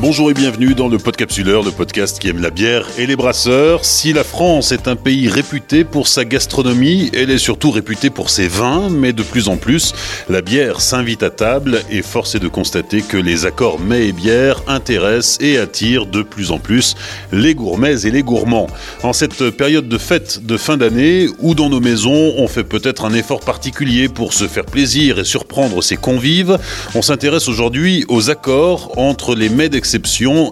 Bonjour 0.00 0.30
et 0.30 0.34
bienvenue 0.34 0.76
dans 0.76 0.86
le 0.86 0.96
Podcapsuleur, 0.96 1.64
le 1.64 1.72
podcast 1.72 2.20
qui 2.20 2.28
aime 2.28 2.40
la 2.40 2.50
bière 2.50 2.86
et 2.98 3.06
les 3.06 3.16
brasseurs. 3.16 3.84
Si 3.84 4.12
la 4.12 4.22
France 4.22 4.70
est 4.70 4.86
un 4.86 4.94
pays 4.94 5.28
réputé 5.28 5.82
pour 5.82 6.06
sa 6.06 6.24
gastronomie, 6.24 7.10
elle 7.12 7.32
est 7.32 7.38
surtout 7.38 7.72
réputée 7.72 8.08
pour 8.08 8.30
ses 8.30 8.46
vins, 8.46 8.90
mais 8.90 9.12
de 9.12 9.24
plus 9.24 9.48
en 9.48 9.56
plus, 9.56 9.94
la 10.28 10.40
bière 10.40 10.80
s'invite 10.80 11.24
à 11.24 11.30
table 11.30 11.82
et 11.90 12.02
force 12.02 12.36
est 12.36 12.38
de 12.38 12.46
constater 12.46 13.02
que 13.02 13.16
les 13.16 13.44
accords 13.44 13.80
mets 13.80 14.06
et 14.06 14.12
bière 14.12 14.62
intéressent 14.68 15.38
et 15.40 15.58
attirent 15.58 16.06
de 16.06 16.22
plus 16.22 16.52
en 16.52 16.60
plus 16.60 16.94
les 17.32 17.56
gourmets 17.56 18.02
et 18.02 18.12
les 18.12 18.22
gourmands. 18.22 18.68
En 19.02 19.12
cette 19.12 19.50
période 19.50 19.88
de 19.88 19.98
fête 19.98 20.46
de 20.46 20.56
fin 20.56 20.76
d'année, 20.76 21.26
où 21.40 21.56
dans 21.56 21.70
nos 21.70 21.80
maisons, 21.80 22.34
on 22.36 22.46
fait 22.46 22.62
peut-être 22.62 23.04
un 23.04 23.14
effort 23.14 23.40
particulier 23.40 24.08
pour 24.08 24.32
se 24.32 24.46
faire 24.46 24.64
plaisir 24.64 25.18
et 25.18 25.24
surprendre 25.24 25.82
ses 25.82 25.96
convives, 25.96 26.56
on 26.94 27.02
s'intéresse 27.02 27.48
aujourd'hui 27.48 28.04
aux 28.06 28.30
accords 28.30 28.96
entre 28.96 29.34
les 29.34 29.48
mets 29.48 29.68
d'exception 29.68 29.87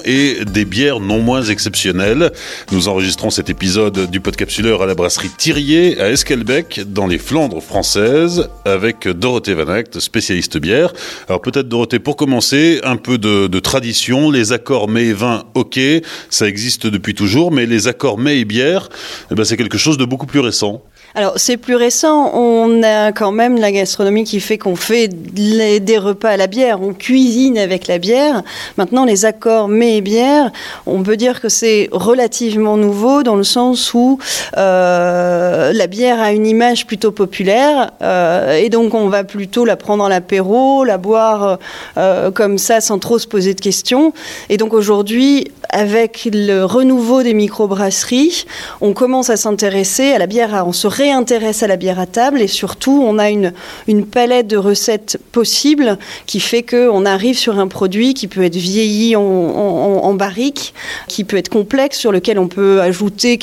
et 0.05 0.45
des 0.45 0.65
bières 0.65 1.01
non 1.01 1.21
moins 1.21 1.43
exceptionnelles. 1.43 2.33
Nous 2.73 2.89
enregistrons 2.89 3.31
cet 3.31 3.51
épisode 3.51 4.11
du 4.11 4.21
Podcapsuleur 4.21 4.83
à 4.83 4.87
la 4.87 4.95
brasserie 4.95 5.31
Thirier 5.37 6.01
à 6.01 6.11
Esquelbec 6.11 6.81
dans 6.87 7.07
les 7.07 7.19
Flandres 7.19 7.63
françaises 7.63 8.49
avec 8.65 9.07
Dorothée 9.09 9.55
Van 9.55 9.69
Act, 9.69 10.01
spécialiste 10.01 10.59
bière. 10.59 10.93
Alors 11.29 11.43
peut-être 11.43 11.69
Dorothée, 11.69 11.99
pour 11.99 12.17
commencer, 12.17 12.81
un 12.83 12.97
peu 12.97 13.19
de, 13.19 13.59
tradition. 13.61 14.31
Les 14.31 14.53
accords 14.53 14.89
mets 14.89 15.07
et 15.07 15.13
vin, 15.13 15.45
ok, 15.55 15.79
ça 16.31 16.49
existe 16.49 16.87
depuis 16.87 17.15
toujours, 17.15 17.53
mais 17.53 17.67
les 17.67 17.89
accords 17.89 18.19
mets 18.19 18.41
et 18.41 18.45
bière, 18.45 18.89
eh 19.31 19.35
ben, 19.35 19.45
c'est 19.45 19.57
quelque 19.57 19.79
chose 19.79 19.99
de 19.99 20.05
beaucoup 20.05 20.27
plus 20.27 20.41
récent. 20.41 20.83
Alors 21.15 21.35
c'est 21.37 21.57
plus 21.57 21.77
récent, 21.77 22.31
on 22.35 22.83
a 22.83 23.13
quand 23.13 23.33
même 23.33 23.57
la 23.59 23.73
gastronomie 23.73 24.25
qui 24.25 24.41
fait 24.41 24.59
qu'on 24.59 24.77
fait 24.77 25.09
des 25.09 25.99
repas 25.99 26.31
à 26.31 26.37
la 26.37 26.47
bière, 26.47 26.83
on 26.83 26.93
cuisine 26.93 27.57
avec 27.57 27.87
la 27.87 27.99
bière. 27.99 28.43
Maintenant 28.77 29.05
les 29.05 29.25
accords 29.25 29.69
mets 29.69 29.97
et 29.97 30.01
bière, 30.03 30.51
on 30.87 31.03
peut 31.03 31.17
dire 31.17 31.41
que 31.41 31.49
c'est 31.49 31.89
relativement 31.93 32.77
nouveau 32.77 33.23
dans 33.23 33.37
le 33.37 33.45
sens 33.45 33.95
où 33.95 34.19
euh, 34.59 35.73
la 35.73 35.87
bière 35.87 36.21
a 36.21 36.33
une 36.33 36.47
image 36.47 36.87
plutôt 36.87 37.13
populaire 37.13 37.93
euh, 38.03 38.57
et 38.57 38.69
donc 38.69 38.93
on 38.93 39.09
va 39.09 39.25
plutôt 39.25 39.65
la 39.65 39.77
prendre 39.77 40.05
à 40.05 40.09
l'apéro, 40.09 40.85
la 40.85 40.99
boire 40.99 41.59
euh, 41.97 42.31
comme 42.31 42.59
ça 42.59 42.81
sans 42.81 42.99
trop 42.99 43.19
se 43.19 43.27
poser 43.27 43.55
de 43.55 43.61
questions. 43.61 44.13
Et 44.51 44.59
donc 44.59 44.75
aujourd'hui, 44.75 45.51
avec 45.71 46.29
le 46.33 46.65
renouveau 46.65 47.23
des 47.23 47.35
microbrasseries, 47.35 48.45
on 48.81 48.93
commence 48.93 49.31
à 49.31 49.37
s'intéresser 49.37 50.13
à 50.13 50.19
la 50.19 50.27
bière, 50.27 50.65
on 50.67 50.73
se 50.73 50.87
réintéresse 51.07 51.63
à 51.63 51.69
la 51.69 51.77
bière 51.77 52.01
à 52.01 52.07
table 52.07 52.41
et 52.41 52.49
surtout 52.49 53.01
on 53.07 53.19
a 53.19 53.31
une, 53.31 53.53
une 53.87 54.05
palette 54.05 54.49
de 54.49 54.57
recettes 54.57 55.19
possibles 55.31 55.99
qui 56.27 56.41
fait 56.41 56.65
qu'on 56.65 57.07
arrive 57.07 57.39
sur 57.39 57.61
un 57.61 57.69
produit 57.69 58.13
qui 58.13 58.27
peut 58.27 58.43
être 58.43 58.57
vieilli 58.57 59.15
en, 59.15 59.23
en, 59.23 60.15
barrique, 60.15 60.75
qui 61.07 61.23
peut 61.23 61.37
être 61.37 61.49
complexe, 61.49 61.99
sur 61.99 62.11
lequel 62.11 62.39
on 62.39 62.49
peut 62.49 62.81
ajouter 62.81 63.39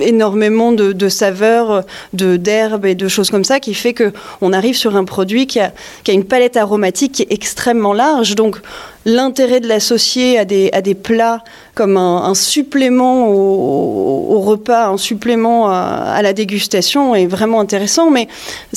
énormément 0.00 0.70
de, 0.70 0.92
de 0.92 1.08
saveurs, 1.08 1.82
d'herbes 2.12 2.86
et 2.86 2.94
de 2.94 3.08
choses 3.08 3.30
comme 3.30 3.44
ça, 3.44 3.58
qui 3.58 3.74
fait 3.74 3.94
qu'on 3.94 4.52
arrive 4.52 4.76
sur 4.76 4.94
un 4.94 5.04
produit 5.04 5.46
qui 5.46 5.58
a, 5.58 5.72
qui 6.04 6.12
a 6.12 6.14
une 6.14 6.24
palette 6.24 6.56
aromatique 6.56 7.12
qui 7.12 7.22
est 7.22 7.32
extrêmement 7.32 7.92
large. 7.92 8.36
Donc 8.36 8.60
l'intérêt 9.04 9.60
de 9.60 9.68
l'associer 9.68 10.38
à 10.38 10.44
des, 10.44 10.70
à 10.72 10.82
des 10.82 10.94
plats 10.94 11.42
comme 11.74 11.96
un, 11.96 12.34
supplément 12.34 13.28
au, 13.28 14.40
repas, 14.40 14.88
un 14.88 14.96
supplément 14.96 15.68
à, 15.70 16.20
la 16.22 16.32
dégustation 16.32 17.14
est 17.14 17.26
vraiment 17.26 17.60
intéressant. 17.60 18.10
Mais 18.10 18.28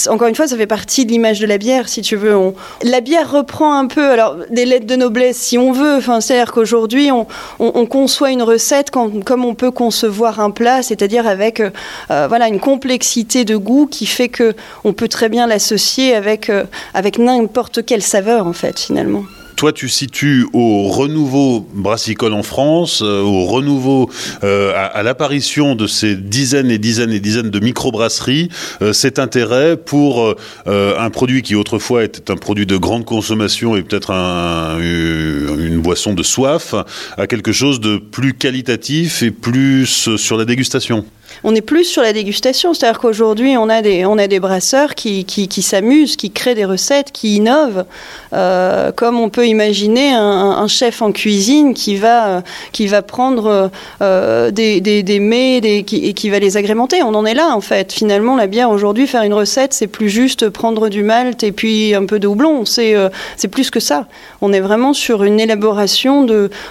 encore 0.07 0.27
une 0.27 0.35
fois, 0.35 0.47
ça 0.47 0.57
fait 0.57 0.67
partie 0.67 1.05
de 1.05 1.11
l'image 1.11 1.39
de 1.39 1.47
la 1.47 1.57
bière, 1.57 1.89
si 1.89 2.01
tu 2.01 2.15
veux. 2.15 2.35
la 2.83 3.01
bière 3.01 3.31
reprend 3.31 3.77
un 3.77 3.87
peu 3.87 4.11
alors 4.11 4.37
des 4.49 4.65
lettres 4.65 4.87
de 4.87 4.95
noblesse, 4.95 5.37
si 5.37 5.57
on 5.57 5.71
veut. 5.71 5.97
Enfin, 5.97 6.21
c'est-à-dire 6.21 6.51
qu'aujourd'hui, 6.51 7.11
on, 7.11 7.27
on, 7.59 7.85
conçoit 7.85 8.31
une 8.31 8.43
recette 8.43 8.91
comme 8.91 9.45
on 9.45 9.55
peut 9.55 9.71
concevoir 9.71 10.39
un 10.39 10.51
plat, 10.51 10.81
c'est-à-dire 10.81 11.27
avec 11.27 11.59
euh, 11.59 12.27
voilà 12.27 12.47
une 12.47 12.59
complexité 12.59 13.45
de 13.45 13.55
goût 13.55 13.87
qui 13.87 14.05
fait 14.05 14.29
que 14.29 14.53
on 14.83 14.93
peut 14.93 15.07
très 15.07 15.29
bien 15.29 15.47
l'associer 15.47 16.15
avec 16.15 16.49
euh, 16.49 16.63
avec 16.93 17.17
n'importe 17.17 17.85
quelle 17.85 18.01
saveur 18.01 18.47
en 18.47 18.53
fait 18.53 18.79
finalement. 18.79 19.23
Toi, 19.63 19.71
tu 19.71 19.87
situes 19.87 20.45
au 20.51 20.89
renouveau 20.89 21.65
brassicole 21.73 22.33
en 22.33 22.43
France, 22.43 23.01
euh, 23.01 23.21
au 23.21 23.45
renouveau, 23.45 24.09
euh, 24.43 24.73
à, 24.75 25.03
l'apparition 25.03 25.73
de 25.75 25.87
ces 25.87 26.17
dizaines 26.17 26.69
et 26.69 26.77
dizaines 26.77 27.13
et 27.13 27.21
dizaines 27.21 27.49
de 27.49 27.59
microbrasseries, 27.61 28.49
euh, 28.81 28.91
cet 28.91 29.19
intérêt 29.19 29.77
pour 29.77 30.35
un 30.65 31.09
produit 31.11 31.43
qui 31.43 31.55
autrefois 31.55 32.03
était 32.03 32.29
un 32.29 32.35
produit 32.35 32.65
de 32.65 32.75
grande 32.75 33.05
consommation 33.05 33.77
et 33.77 33.83
peut-être 33.83 34.11
une 34.11 35.79
boisson 35.79 36.13
de 36.13 36.23
soif, 36.23 36.75
à 37.15 37.25
quelque 37.25 37.53
chose 37.53 37.79
de 37.79 37.95
plus 37.95 38.33
qualitatif 38.33 39.23
et 39.23 39.31
plus 39.31 40.17
sur 40.17 40.35
la 40.35 40.43
dégustation? 40.43 41.05
On 41.43 41.55
est 41.55 41.61
plus 41.61 41.85
sur 41.85 42.01
la 42.01 42.13
dégustation. 42.13 42.73
C'est-à-dire 42.73 42.99
qu'aujourd'hui, 42.99 43.57
on, 43.57 43.69
a 43.69 43.81
des, 43.81 44.05
on 44.05 44.17
a 44.17 44.27
des 44.27 44.39
brasseurs 44.39 44.95
qui, 44.95 45.25
qui, 45.25 45.61
s'amusent, 45.61 46.15
qui 46.15 46.31
créent 46.31 46.55
des 46.55 46.65
recettes, 46.65 47.11
qui 47.11 47.35
innovent, 47.35 47.85
euh, 48.33 48.91
comme 48.91 49.19
on 49.19 49.29
peut 49.29 49.47
imaginer 49.47 50.13
un, 50.13 50.67
chef 50.67 51.01
en 51.01 51.11
cuisine 51.11 51.73
qui 51.73 51.97
va, 51.97 52.41
qui 52.71 52.87
va 52.87 53.01
prendre 53.01 53.69
euh, 54.01 54.51
des, 54.51 54.81
des, 54.81 55.19
mets 55.19 55.57
et 55.57 55.83
qui 55.83 56.29
va 56.29 56.39
les 56.39 56.57
agrémenter. 56.57 57.03
On 57.03 57.13
en 57.13 57.25
est 57.25 57.33
là, 57.33 57.53
en 57.53 57.61
fait. 57.61 57.91
Finalement, 57.91 58.35
la 58.35 58.47
bière, 58.47 58.69
aujourd'hui, 58.69 59.07
faire 59.07 59.23
une 59.23 59.33
recette, 59.33 59.73
c'est 59.73 59.87
plus 59.87 60.09
juste 60.09 60.49
prendre 60.49 60.89
du 60.89 61.03
malt 61.03 61.43
et 61.43 61.51
puis 61.51 61.93
un 61.93 62.05
peu 62.05 62.19
de 62.19 62.27
houblon. 62.27 62.65
C'est 62.65 62.95
euh, 62.95 63.09
c'est 63.37 63.47
plus 63.47 63.69
que 63.69 63.79
ça. 63.79 64.07
On 64.41 64.53
est 64.53 64.59
vraiment 64.59 64.93
sur 64.93 65.23
une 65.23 65.39
élaboration 65.39 66.25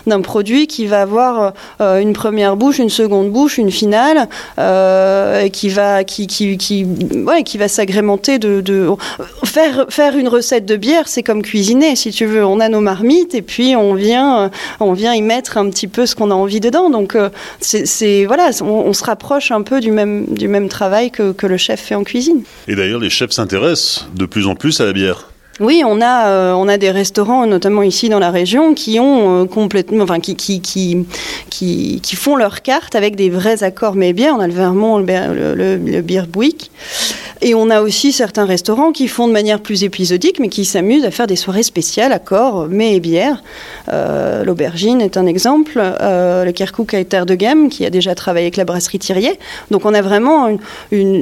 d'un 0.06 0.20
produit 0.20 0.66
qui 0.66 0.86
va 0.86 1.02
avoir 1.02 1.52
une 1.80 2.12
première 2.12 2.56
bouche, 2.56 2.78
une 2.78 2.90
seconde 2.90 3.30
bouche, 3.30 3.58
une 3.58 3.70
finale. 3.70 4.28
Euh, 4.58 5.48
qui 5.48 5.70
va, 5.70 6.04
qui, 6.04 6.26
qui, 6.26 6.58
qui, 6.58 6.84
ouais, 6.84 7.42
qui 7.42 7.56
va 7.56 7.68
s'agrémenter 7.68 8.38
de, 8.38 8.60
de, 8.60 8.90
faire, 9.44 9.86
faire 9.88 10.16
une 10.16 10.28
recette 10.28 10.66
de 10.66 10.76
bière, 10.76 11.08
c'est 11.08 11.22
comme 11.22 11.42
cuisiner, 11.42 11.96
si 11.96 12.10
tu 12.10 12.26
veux. 12.26 12.44
On 12.44 12.60
a 12.60 12.68
nos 12.68 12.80
marmites 12.80 13.34
et 13.34 13.42
puis 13.42 13.74
on 13.76 13.94
vient, 13.94 14.50
on 14.78 14.92
vient 14.92 15.14
y 15.14 15.22
mettre 15.22 15.56
un 15.56 15.70
petit 15.70 15.88
peu 15.88 16.06
ce 16.06 16.14
qu'on 16.14 16.30
a 16.30 16.34
envie 16.34 16.60
dedans. 16.60 16.90
Donc 16.90 17.14
euh, 17.14 17.30
c'est 17.60 18.26
voilà, 18.26 18.50
on, 18.62 18.92
se 18.92 19.04
rapproche 19.04 19.50
un 19.50 19.62
peu 19.62 19.80
du 19.80 19.90
même, 19.90 20.26
du 20.26 20.48
même 20.48 20.68
travail 20.68 21.10
que, 21.10 21.32
que 21.32 21.46
le 21.46 21.56
chef 21.56 21.80
fait 21.80 21.94
en 21.94 22.04
cuisine. 22.04 22.42
Et 22.68 22.74
d'ailleurs, 22.74 23.00
les 23.00 23.10
chefs 23.10 23.32
s'intéressent 23.32 24.06
de 24.14 24.26
plus 24.26 24.46
en 24.46 24.54
plus 24.54 24.80
à 24.80 24.84
la 24.84 24.92
bière. 24.92 25.31
Oui, 25.60 25.82
on 25.84 26.00
a, 26.00 26.28
euh, 26.28 26.52
on 26.54 26.66
a 26.66 26.78
des 26.78 26.90
restaurants, 26.90 27.46
notamment 27.46 27.82
ici 27.82 28.08
dans 28.08 28.18
la 28.18 28.30
région, 28.30 28.72
qui 28.74 28.98
ont 28.98 29.42
euh, 29.42 29.44
complètement, 29.44 30.04
enfin, 30.04 30.18
qui, 30.18 30.34
qui, 30.34 30.60
qui, 30.60 31.06
qui, 31.50 32.16
font 32.16 32.36
leur 32.36 32.62
carte 32.62 32.94
avec 32.94 33.16
des 33.16 33.28
vrais 33.28 33.62
accords 33.62 33.94
mais 33.94 34.14
bien. 34.14 34.34
On 34.34 34.40
a 34.40 34.46
le 34.46 34.54
Vermont, 34.54 34.98
le, 34.98 35.54
le, 35.54 35.76
le, 35.76 36.00
Beer 36.00 36.22
Et 37.44 37.54
on 37.54 37.70
a 37.70 37.82
aussi 37.82 38.12
certains 38.12 38.44
restaurants 38.44 38.92
qui 38.92 39.08
font 39.08 39.26
de 39.26 39.32
manière 39.32 39.60
plus 39.60 39.82
épisodique, 39.82 40.38
mais 40.38 40.48
qui 40.48 40.64
s'amusent 40.64 41.04
à 41.04 41.10
faire 41.10 41.26
des 41.26 41.36
soirées 41.36 41.64
spéciales, 41.64 42.12
accords, 42.12 42.68
mets 42.68 42.94
et 42.94 43.00
bière. 43.00 43.42
Euh, 43.88 44.44
L'Aubergine 44.44 45.00
est 45.00 45.16
un 45.16 45.26
exemple. 45.26 45.78
le 45.78 46.50
Kirkuk 46.52 46.94
à 46.94 47.02
Terre 47.04 47.26
de 47.26 47.34
Gamme, 47.34 47.68
qui 47.68 47.84
a 47.84 47.90
déjà 47.90 48.14
travaillé 48.14 48.46
avec 48.46 48.56
la 48.56 48.64
brasserie 48.64 49.00
Thirier. 49.00 49.38
Donc 49.72 49.84
on 49.84 49.92
a 49.92 50.02
vraiment 50.02 50.56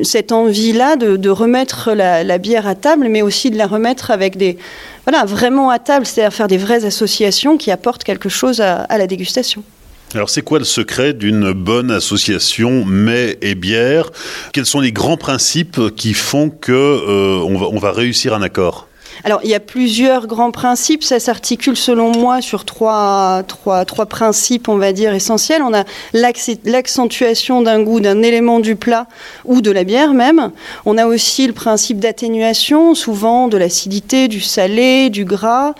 cette 0.03 0.33
envie-là 0.33 0.97
de, 0.97 1.17
de, 1.17 1.31
remettre 1.31 1.93
la, 1.93 2.23
la, 2.23 2.39
bière 2.39 2.67
à 2.67 2.75
table, 2.75 3.09
mais 3.09 3.23
aussi 3.23 3.51
de 3.51 3.57
la 3.57 3.67
remettre 3.67 4.11
avec 4.11 4.37
des 4.37 4.59
voilà 5.07 5.25
vraiment 5.25 5.71
à 5.71 5.79
table, 5.79 6.07
c'est-à-dire 6.07 6.33
faire 6.33 6.49
des 6.49 6.59
vraies 6.59 6.85
associations 6.85 7.57
qui 7.57 7.71
apportent 7.71 8.05
quelque 8.05 8.29
chose 8.29 8.61
à, 8.61 8.87
la 8.89 9.07
dégustation. 9.07 9.63
Alors 10.12 10.28
c'est 10.28 10.43
quoi 10.43 10.59
le 10.59 10.65
secret 10.65 11.15
d'une 11.15 11.53
bonne 11.53 11.93
association 11.93 12.84
mets 12.84 13.38
et 13.43 13.54
bière? 13.54 14.10
Quels 14.53 14.66
sont 14.66 14.80
les 14.80 14.91
grands 14.91 15.16
principes 15.16 15.80
qui 15.95 16.15
font 16.15 16.51
que 16.51 16.72
euh, 16.72 17.39
on 17.39 17.78
va 17.78 17.92
réussir 17.92 18.34
un 18.34 18.42
accord? 18.42 18.90
Alors, 19.25 19.41
il 19.45 19.51
y 19.51 19.55
a 19.55 19.61
plusieurs 19.61 20.27
grands 20.27 20.51
principes. 20.51 21.05
Ça 21.05 21.21
s'articule, 21.21 21.77
selon 21.77 22.11
moi, 22.13 22.41
sur 22.41 22.65
trois, 22.65 23.43
trois, 23.47 23.84
trois 23.84 24.07
principes, 24.07 24.69
on 24.69 24.77
va 24.77 24.93
dire, 24.93 25.13
essentiels. 25.13 25.63
On 25.63 25.75
a 25.75 25.84
l'accentuation 26.15 27.63
d'un 27.63 27.83
goût, 27.83 28.01
d'un 28.01 28.22
élément 28.22 28.61
du 28.61 28.77
plat 28.77 29.07
ou 29.45 29.61
de 29.61 29.71
la 29.71 29.84
bière 29.84 30.15
même. 30.15 30.51
On 30.87 30.97
a 30.97 31.07
aussi 31.07 31.47
le 31.47 31.53
principe 31.53 31.99
d'atténuation, 31.99 32.95
souvent 32.95 33.49
de 33.49 33.59
l'acidité, 33.59 34.28
du 34.28 34.41
salé, 34.41 35.11
du 35.11 35.25
gras 35.25 35.75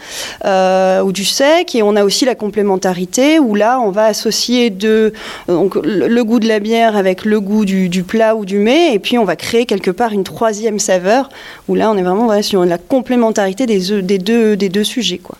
euh, 0.45 1.03
ou 1.03 1.13
du 1.13 1.25
sec. 1.25 1.75
Et 1.75 1.83
on 1.83 1.97
a 1.97 2.05
aussi 2.05 2.25
la 2.25 2.35
complémentarité, 2.35 3.39
où 3.39 3.55
là, 3.55 3.81
on 3.81 3.91
va 3.91 4.05
associer 4.05 4.71
de, 4.71 5.13
donc, 5.49 5.77
le 5.83 6.23
goût 6.25 6.41
de 6.41 6.49
la 6.49 6.59
bière 6.59 6.97
avec 6.97 7.25
le 7.25 7.41
goût 7.41 7.65
du, 7.65 7.89
du, 7.89 8.03
plat 8.03 8.37
ou 8.37 8.45
du 8.45 8.59
mets. 8.59 8.95
Et 8.95 8.99
puis, 8.99 9.17
on 9.17 9.25
va 9.25 9.37
créer 9.37 9.65
quelque 9.65 9.91
part 9.91 10.13
une 10.13 10.25
troisième 10.25 10.79
saveur, 10.79 11.31
où 11.69 11.75
là, 11.75 11.91
on 11.91 11.97
est 11.97 12.03
vraiment 12.03 12.27
voilà, 12.27 12.43
sur 12.43 12.65
la 12.65 12.77
complémentarité 12.77 13.30
des, 13.33 14.03
des, 14.03 14.19
deux, 14.19 14.57
des 14.57 14.69
deux 14.69 14.85
sujets. 14.85 15.19
Quoi. 15.19 15.37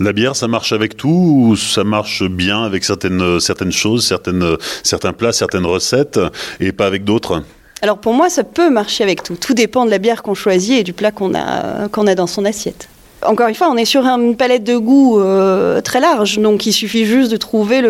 La 0.00 0.12
bière, 0.12 0.36
ça 0.36 0.46
marche 0.46 0.72
avec 0.72 0.96
tout 0.96 1.08
ou 1.08 1.56
ça 1.56 1.82
marche 1.82 2.22
bien 2.22 2.62
avec 2.62 2.84
certaines, 2.84 3.40
certaines 3.40 3.72
choses, 3.72 4.06
certaines, 4.06 4.56
certains 4.82 5.12
plats, 5.12 5.32
certaines 5.32 5.66
recettes 5.66 6.20
et 6.60 6.72
pas 6.72 6.86
avec 6.86 7.04
d'autres? 7.04 7.42
Alors 7.82 7.98
pour 7.98 8.12
moi, 8.12 8.28
ça 8.28 8.44
peut 8.44 8.70
marcher 8.70 9.04
avec 9.04 9.22
tout. 9.22 9.36
Tout 9.36 9.54
dépend 9.54 9.86
de 9.86 9.90
la 9.90 9.98
bière 9.98 10.22
qu'on 10.22 10.34
choisit 10.34 10.80
et 10.80 10.82
du 10.82 10.92
plat 10.92 11.10
qu'on 11.10 11.34
a, 11.34 11.88
qu'on 11.88 12.06
a 12.06 12.14
dans 12.14 12.26
son 12.26 12.44
assiette. 12.44 12.88
Encore 13.26 13.48
une 13.48 13.54
fois, 13.54 13.68
on 13.70 13.76
est 13.76 13.84
sur 13.84 14.04
une 14.06 14.36
palette 14.36 14.64
de 14.64 14.76
goûts 14.76 15.20
euh, 15.20 15.80
très 15.80 16.00
large, 16.00 16.38
donc 16.38 16.66
il 16.66 16.72
suffit 16.72 17.04
juste 17.04 17.30
de 17.30 17.36
trouver 17.36 17.82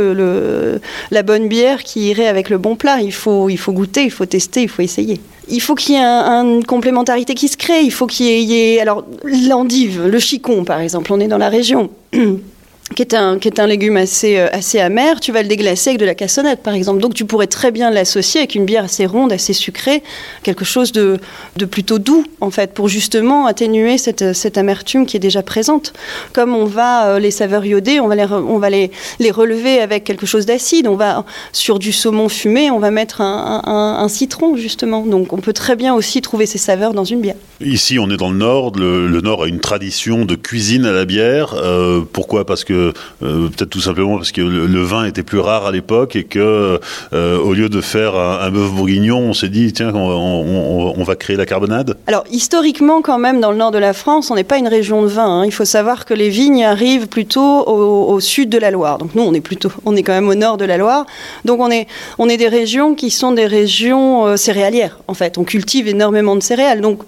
la 1.11 1.23
bonne 1.23 1.49
bière 1.49 1.83
qui 1.83 2.09
irait 2.09 2.29
avec 2.29 2.51
le 2.51 2.59
bon 2.59 2.77
plat. 2.77 3.01
Il 3.01 3.13
faut, 3.13 3.49
il 3.49 3.59
faut 3.59 3.73
goûter, 3.73 4.05
il 4.05 4.11
faut 4.11 4.27
tester, 4.27 4.63
il 4.63 4.69
faut 4.69 4.83
essayer. 4.83 5.21
Il 5.51 5.61
faut 5.61 5.75
qu'il 5.75 5.95
y 5.95 5.99
ait 5.99 6.03
une 6.03 6.65
complémentarité 6.65 7.35
qui 7.35 7.49
se 7.49 7.57
crée. 7.57 7.81
Il 7.81 7.93
faut 7.93 8.07
qu'il 8.07 8.27
y 8.27 8.55
ait, 8.55 8.81
alors 8.81 9.05
l'endive, 9.25 10.07
le 10.07 10.19
chicon 10.19 10.65
par 10.65 10.81
exemple. 10.81 11.13
On 11.13 11.21
est 11.21 11.29
dans 11.29 11.39
la 11.39 11.49
région. 11.49 11.91
qui 12.95 13.03
est 13.03 13.15
un, 13.15 13.39
qui 13.39 13.49
est 13.49 13.61
un 13.61 13.67
légume 13.67 13.97
assez, 13.97 14.39
euh, 14.39 14.49
assez 14.53 14.79
amer, 14.81 15.21
tu 15.21 15.31
vas 15.31 15.43
le 15.43 15.49
déglacer 15.49 15.91
avec 15.91 16.01
de 16.01 16.07
la 16.07 16.15
cassonade, 16.15 16.61
par 16.61 16.75
exemple. 16.75 17.01
Donc 17.01 17.15
tu 17.15 17.25
pourrais 17.25 17.47
très 17.47 17.71
bien 17.71 17.91
l'associer 17.91 18.41
avec 18.41 18.55
une 18.55 18.65
bière 18.65 18.85
assez 18.85 19.05
ronde, 19.05 19.33
assez 19.33 19.53
sucrée, 19.53 20.03
quelque 20.43 20.65
chose 20.65 20.93
de, 20.93 21.19
de 21.57 21.65
plutôt 21.67 21.99
doux, 21.99 22.25
en 22.41 22.51
fait, 22.51 22.73
pour 22.73 22.89
justement 22.89 23.47
atténuer 23.47 23.99
cette, 23.99 24.33
cette, 24.33 24.57
amertume 24.57 25.07
qui 25.07 25.17
est 25.17 25.21
déjà 25.21 25.43
présente. 25.43 25.93
Comme 26.33 26.55
on 26.55 26.65
va, 26.65 27.09
euh, 27.09 27.19
les 27.19 27.31
saveurs 27.31 27.65
iodées, 27.65 28.01
on 28.01 28.09
va 28.09 28.15
les, 28.15 28.25
on 28.25 28.59
va 28.59 28.71
les, 28.71 28.91
les 29.21 29.31
relever 29.31 29.81
avec 29.81 30.05
quelque 30.05 30.27
chose 30.27 30.47
d'acide. 30.47 30.87
On 30.87 30.97
va, 30.97 31.25
sur 31.53 31.79
du 31.79 31.93
saumon 31.93 32.29
fumé, 32.29 32.71
on 32.71 32.79
va 32.79 32.91
mettre 32.91 33.21
un, 33.21 33.63
un, 33.67 34.09
citron, 34.09 34.57
justement. 34.57 35.05
Donc 35.05 35.33
on 35.33 35.39
peut 35.39 35.53
très 35.53 35.77
bien 35.77 35.95
aussi 35.95 36.23
trouver 36.23 36.47
ces 36.47 36.59
saveurs 36.59 36.95
dans 36.95 37.05
une 37.05 37.21
bière. 37.21 37.37
Ici, 37.61 37.99
on 37.99 38.11
est 38.11 38.17
dans 38.17 38.31
le 38.31 38.39
Nord. 38.39 38.73
Le, 38.77 39.07
le 39.07 39.21
Nord 39.21 39.43
a 39.43 39.49
une 39.49 39.61
tradition 39.61 40.25
de 40.25 40.35
cuisine 40.35 40.87
à 40.87 40.93
la 40.93 41.05
bière. 41.05 41.55
Euh, 41.55 42.03
pourquoi? 42.13 42.47
Parce 42.47 42.65
que 42.65 42.78
euh, 42.79 43.49
peut-être 43.49 43.71
tout 43.71 43.81
simplement 43.81 44.17
parce 44.17 44.33
que 44.33 44.41
le, 44.41 44.83
vin 44.83 45.05
était 45.05 45.23
plus 45.23 45.39
rare 45.39 45.67
à 45.67 45.73
l'époque 45.73 46.17
et 46.17 46.25
que 46.25 46.81
euh, 47.13 47.39
au 47.39 47.53
lieu 47.53 47.69
de 47.69 47.81
faire 47.81 48.15
un, 48.17 48.51
bœuf 48.51 48.71
bourguignon, 48.71 49.19
on 49.19 49.35
s'est 49.35 49.49
dit 49.49 49.73
tiens 49.73 49.93
on, 49.95 51.05
va 51.05 51.17
créer 51.17 51.37
la 51.37 51.47
carbonade. 51.47 51.97
Alors 52.07 52.25
historiquement 52.31 53.01
quand 53.03 53.19
même 53.19 53.41
dans 53.41 53.51
le 53.51 53.57
nord 53.57 53.71
de 53.71 53.79
la 53.79 53.93
France, 53.93 54.31
on 54.31 54.35
n'est 54.35 54.45
pas 54.45 54.59
une 54.59 54.69
région 54.69 55.03
de 55.03 55.09
vin. 55.09 55.41
Hein. 55.41 55.47
Il 55.47 55.53
faut 55.53 55.65
savoir 55.65 56.05
que 56.05 56.15
les 56.15 56.29
vignes 56.29 56.65
arrivent 56.65 57.09
plutôt 57.09 57.67
au, 57.67 58.21
sud 58.21 58.51
de 58.51 58.59
la 58.59 58.71
Loire. 58.71 58.99
Donc 58.99 59.15
nous 59.15 59.23
on 59.23 59.33
est 59.35 59.41
plutôt 59.41 59.71
on 59.85 59.97
est 59.97 60.03
quand 60.03 60.13
même 60.13 60.29
au 60.29 60.35
nord 60.35 60.57
de 60.57 60.65
la 60.65 60.77
Loire. 60.77 61.07
Donc 61.45 61.61
on 61.61 61.71
est 61.71 61.87
on 62.19 62.29
est 62.29 62.37
des 62.37 62.49
régions 62.49 62.95
qui 62.95 63.11
sont 63.11 63.33
des 63.33 63.47
régions 63.47 64.27
euh, 64.27 64.37
céréalières 64.37 64.99
en 65.09 65.15
fait. 65.15 65.39
On 65.39 65.45
cultive 65.45 65.89
énormément 65.89 66.37
de 66.37 66.43
céréales. 66.43 66.81
Donc 66.81 67.03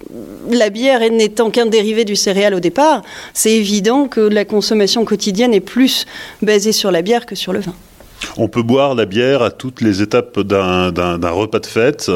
la 0.51 0.71
bière 0.71 1.01
n'étant 1.11 1.51
qu'un 1.51 1.67
dérivé 1.67 2.05
du 2.05 2.17
céréal 2.17 2.55
au 2.55 2.61
départ, 2.61 3.03
c'est 3.35 3.53
évident 3.53 4.07
que 4.09 4.21
la 4.21 4.45
consommation 4.45 5.05
quotidienne 5.05 5.55
est 5.55 5.60
plus 5.61 6.07
basée 6.43 6.73
sur 6.73 6.91
la 6.91 7.03
bière 7.03 7.27
que 7.27 7.35
sur 7.35 7.53
le 7.53 7.61
vin. 7.61 7.75
On 8.37 8.49
peut 8.49 8.62
boire 8.62 8.95
la 8.95 9.07
bière 9.07 9.43
à 9.43 9.51
toutes 9.51 9.81
les 9.81 10.03
étapes 10.03 10.41
d'un 10.41 11.31
repas 11.31 11.59
de 11.59 11.67
fête, 11.67 12.11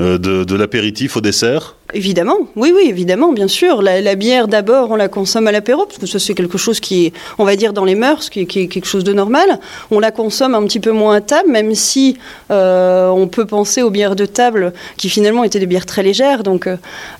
euh, 0.00 0.18
de 0.18 0.54
l'apéritif 0.54 1.16
au 1.16 1.20
dessert? 1.20 1.76
Évidemment, 1.92 2.36
oui, 2.56 2.72
oui, 2.74 2.86
évidemment, 2.88 3.32
bien 3.32 3.48
sûr. 3.48 3.82
La, 3.82 4.14
bière, 4.14 4.48
d'abord, 4.48 4.90
on 4.90 4.96
la 4.96 5.08
consomme 5.08 5.46
à 5.46 5.52
l'apéro, 5.52 5.86
parce 5.86 5.98
que 5.98 6.06
ça, 6.06 6.18
c'est 6.18 6.34
quelque 6.34 6.58
chose 6.58 6.80
qui 6.80 7.06
est, 7.06 7.12
on 7.38 7.44
va 7.44 7.56
dire, 7.56 7.72
dans 7.72 7.84
les 7.84 7.94
mœurs, 7.94 8.30
qui 8.30 8.40
est, 8.40 8.46
quelque 8.46 8.86
chose 8.86 9.04
de 9.04 9.12
normal. 9.12 9.58
On 9.90 9.98
la 9.98 10.10
consomme 10.10 10.54
un 10.54 10.64
petit 10.64 10.80
peu 10.80 10.92
moins 10.92 11.16
à 11.16 11.20
table, 11.20 11.50
même 11.50 11.74
si 11.74 12.16
euh, 12.50 13.08
on 13.08 13.26
peut 13.28 13.44
penser 13.44 13.82
aux 13.82 13.90
bières 13.90 14.16
de 14.16 14.26
table, 14.26 14.72
qui 14.96 15.08
finalement 15.08 15.44
étaient 15.44 15.58
des 15.58 15.66
bières 15.66 15.86
très 15.86 16.02
légères, 16.02 16.42
donc 16.42 16.68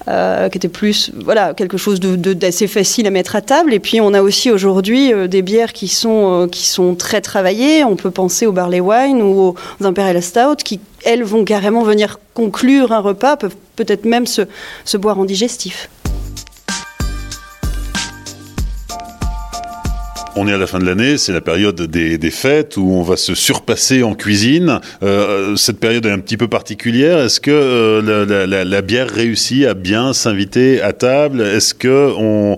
euh, 0.08 0.48
qui 0.48 0.58
étaient 0.58 0.68
plus, 0.68 1.10
voilà, 1.24 1.54
quelque 1.54 1.76
chose 1.76 2.00
d'assez 2.00 2.66
facile 2.66 3.06
à 3.06 3.10
mettre 3.10 3.36
à 3.36 3.40
table. 3.40 3.74
Et 3.74 3.80
puis, 3.80 4.00
on 4.00 4.14
a 4.14 4.22
aussi 4.22 4.50
aujourd'hui 4.50 5.12
euh, 5.12 5.26
des 5.26 5.42
bières 5.42 5.72
qui 5.72 5.88
sont, 5.88 6.48
qui 6.50 6.66
sont 6.66 6.94
très 6.94 7.20
travaillées. 7.20 7.84
On 7.84 7.96
peut 7.96 8.10
penser 8.10 8.46
au 8.46 8.52
barley 8.52 8.80
wine 8.80 9.22
ou 9.22 9.54
aux 9.80 9.84
imperial 9.84 10.22
stout, 10.22 10.56
qui 10.64 10.80
elles 11.04 11.22
vont 11.22 11.44
carrément 11.44 11.82
venir 11.82 12.18
conclure 12.34 12.92
un 12.92 13.00
repas, 13.00 13.36
peuvent 13.36 13.56
peut-être 13.76 14.04
même 14.04 14.26
se, 14.26 14.42
se 14.84 14.96
boire 14.96 15.18
en 15.18 15.24
digestif. 15.24 15.88
On 20.36 20.46
est 20.46 20.52
à 20.52 20.58
la 20.58 20.68
fin 20.68 20.78
de 20.78 20.84
l'année, 20.84 21.18
c'est 21.18 21.32
la 21.32 21.40
période 21.40 21.80
des, 21.82 22.30
fêtes 22.30 22.76
où 22.76 22.92
on 22.92 23.02
va 23.02 23.16
se 23.16 23.34
surpasser 23.34 24.04
en 24.04 24.14
cuisine. 24.14 24.80
Euh, 25.02 25.56
cette 25.56 25.80
période 25.80 26.06
est 26.06 26.10
un 26.10 26.20
petit 26.20 26.36
peu 26.36 26.46
particulière. 26.46 27.18
Est-ce 27.18 27.40
que 27.40 27.50
euh, 27.50 28.46
la, 28.46 28.82
bière 28.82 29.10
réussit 29.10 29.66
à 29.66 29.74
bien 29.74 30.12
s'inviter 30.12 30.80
à 30.82 30.92
table? 30.92 31.40
Est-ce 31.40 31.74
que 31.74 32.12
on, 32.16 32.56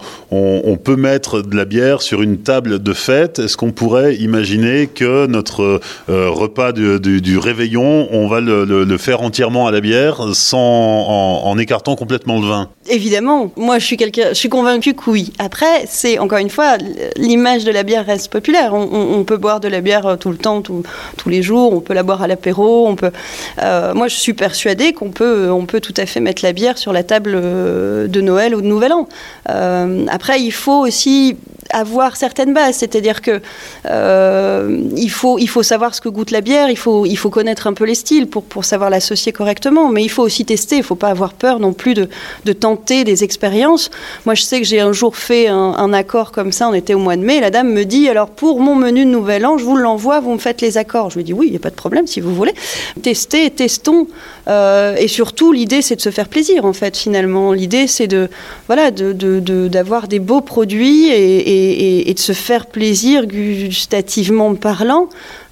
peut 0.76 0.96
mettre 0.96 1.40
de 1.42 1.56
la 1.56 1.64
bière 1.64 2.02
sur 2.02 2.20
une 2.20 2.38
table 2.38 2.82
de 2.82 2.92
fête? 2.92 3.38
Est-ce 3.38 3.56
qu'on 3.56 3.70
pourrait 3.70 4.16
imaginer 4.16 4.88
que 4.88 5.26
notre 5.26 5.80
euh, 6.10 6.28
repas 6.28 6.72
du, 6.72 7.38
réveillon, 7.38 8.08
on 8.10 8.28
va 8.28 8.40
le, 8.42 8.98
faire 8.98 9.22
entièrement 9.22 9.66
à 9.66 9.70
la 9.70 9.80
bière, 9.80 10.34
sans 10.34 10.58
en, 10.58 11.58
écartant 11.58 11.96
complètement 11.96 12.38
le 12.38 12.46
vin? 12.48 12.68
Évidemment, 12.90 13.50
moi 13.56 13.78
je 13.78 13.86
suis 13.86 13.96
je 14.02 14.34
suis 14.34 14.48
convaincu 14.50 14.92
que 14.92 15.08
oui. 15.08 15.32
Après, 15.38 15.86
c'est 15.86 16.18
encore 16.18 16.38
une 16.38 16.50
fois 16.50 16.76
l'image 17.16 17.61
de 17.64 17.70
la 17.70 17.82
bière 17.82 18.06
reste 18.06 18.30
populaire. 18.30 18.74
On, 18.74 19.24
peut 19.24 19.36
boire 19.36 19.60
de 19.60 19.68
la 19.68 19.80
bière 19.80 20.06
euh, 20.06 20.16
tout 20.16 20.30
le 20.30 20.36
temps, 20.36 20.62
tous 20.62 20.82
les 21.28 21.42
jours. 21.42 21.72
On 21.72 21.80
peut 21.80 21.94
la 21.94 22.02
boire 22.02 22.22
à 22.22 22.26
l'apéro. 22.26 22.86
On 22.88 22.96
peut. 22.96 23.10
Euh, 23.62 23.94
moi, 23.94 24.08
je 24.08 24.16
suis 24.16 24.34
persuadée 24.34 24.92
qu'on 24.92 25.10
peut, 25.10 25.50
on 25.50 25.66
peut 25.66 25.80
tout 25.80 25.94
à 25.96 26.06
fait 26.06 26.20
mettre 26.20 26.44
la 26.44 26.52
bière 26.52 26.78
sur 26.78 26.92
la 26.92 27.02
table 27.02 27.32
euh, 27.34 28.08
de 28.08 28.20
Noël 28.20 28.54
ou 28.54 28.60
de 28.60 28.66
Nouvel 28.66 28.92
An. 28.92 29.08
après, 30.08 30.40
il 30.40 30.52
faut 30.52 30.80
aussi 30.86 31.36
avoir 31.70 32.16
certaines 32.16 32.52
bases, 32.52 32.76
c'est-à-dire 32.76 33.22
que 33.22 33.40
il 34.96 35.10
faut 35.10 35.38
il 35.38 35.48
faut 35.48 35.62
savoir 35.62 35.94
ce 35.94 36.00
que 36.00 36.08
goûte 36.08 36.30
la 36.30 36.40
bière, 36.40 36.68
il 36.68 36.76
faut 36.76 37.06
il 37.06 37.16
faut 37.16 37.30
connaître 37.30 37.66
un 37.66 37.72
peu 37.72 37.84
les 37.84 37.94
styles 37.94 38.28
pour 38.28 38.42
pour 38.42 38.64
savoir 38.64 38.90
l'associer 38.90 39.32
correctement, 39.32 39.88
mais 39.88 40.02
il 40.02 40.08
faut 40.08 40.22
aussi 40.22 40.44
tester, 40.44 40.76
il 40.78 40.82
faut 40.82 40.96
pas 40.96 41.08
avoir 41.08 41.32
peur 41.32 41.60
non 41.60 41.72
plus 41.72 41.94
de, 41.94 42.08
de 42.44 42.52
tenter 42.52 43.04
des 43.04 43.24
expériences. 43.24 43.90
Moi, 44.26 44.34
je 44.34 44.42
sais 44.42 44.60
que 44.60 44.66
j'ai 44.66 44.80
un 44.80 44.92
jour 44.92 45.16
fait 45.16 45.48
un, 45.48 45.74
un, 45.78 45.92
accord 45.92 46.32
comme 46.32 46.52
ça, 46.52 46.68
on 46.68 46.74
était 46.74 46.94
au 46.94 46.98
mois 46.98 47.16
de 47.16 47.22
mai, 47.22 47.40
la 47.40 47.50
dame 47.52 47.72
me 47.72 47.84
dit 47.84 48.08
alors 48.08 48.30
pour 48.30 48.60
mon 48.60 48.74
menu 48.74 49.04
de 49.04 49.10
nouvel 49.10 49.46
an, 49.46 49.58
je 49.58 49.64
vous 49.64 49.76
l'envoie, 49.76 50.18
vous 50.18 50.32
me 50.32 50.38
faites 50.38 50.60
les 50.60 50.78
accords. 50.78 51.10
Je 51.10 51.18
lui 51.18 51.24
dis 51.24 51.32
oui, 51.32 51.46
il 51.46 51.50
n'y 51.50 51.56
a 51.56 51.60
pas 51.60 51.70
de 51.70 51.76
problème 51.76 52.08
si 52.08 52.20
vous 52.20 52.34
voulez. 52.34 52.54
Testez, 53.02 53.50
testons. 53.50 54.08
Euh, 54.48 54.96
et 54.96 55.08
surtout, 55.08 55.52
l'idée, 55.52 55.82
c'est 55.82 55.96
de 55.96 56.00
se 56.00 56.10
faire 56.10 56.28
plaisir, 56.28 56.64
en 56.64 56.72
fait, 56.72 56.96
finalement. 56.96 57.52
L'idée, 57.52 57.86
c'est 57.86 58.08
de, 58.08 58.28
voilà, 58.66 58.90
d'avoir 58.90 60.02
de, 60.02 60.08
des 60.08 60.18
beaux 60.18 60.40
produits 60.40 61.08
et, 61.10 62.12
de 62.12 62.18
se 62.18 62.32
faire 62.32 62.66
plaisir 62.66 63.26
gustativement 63.26 64.54
parlant. 64.54 65.08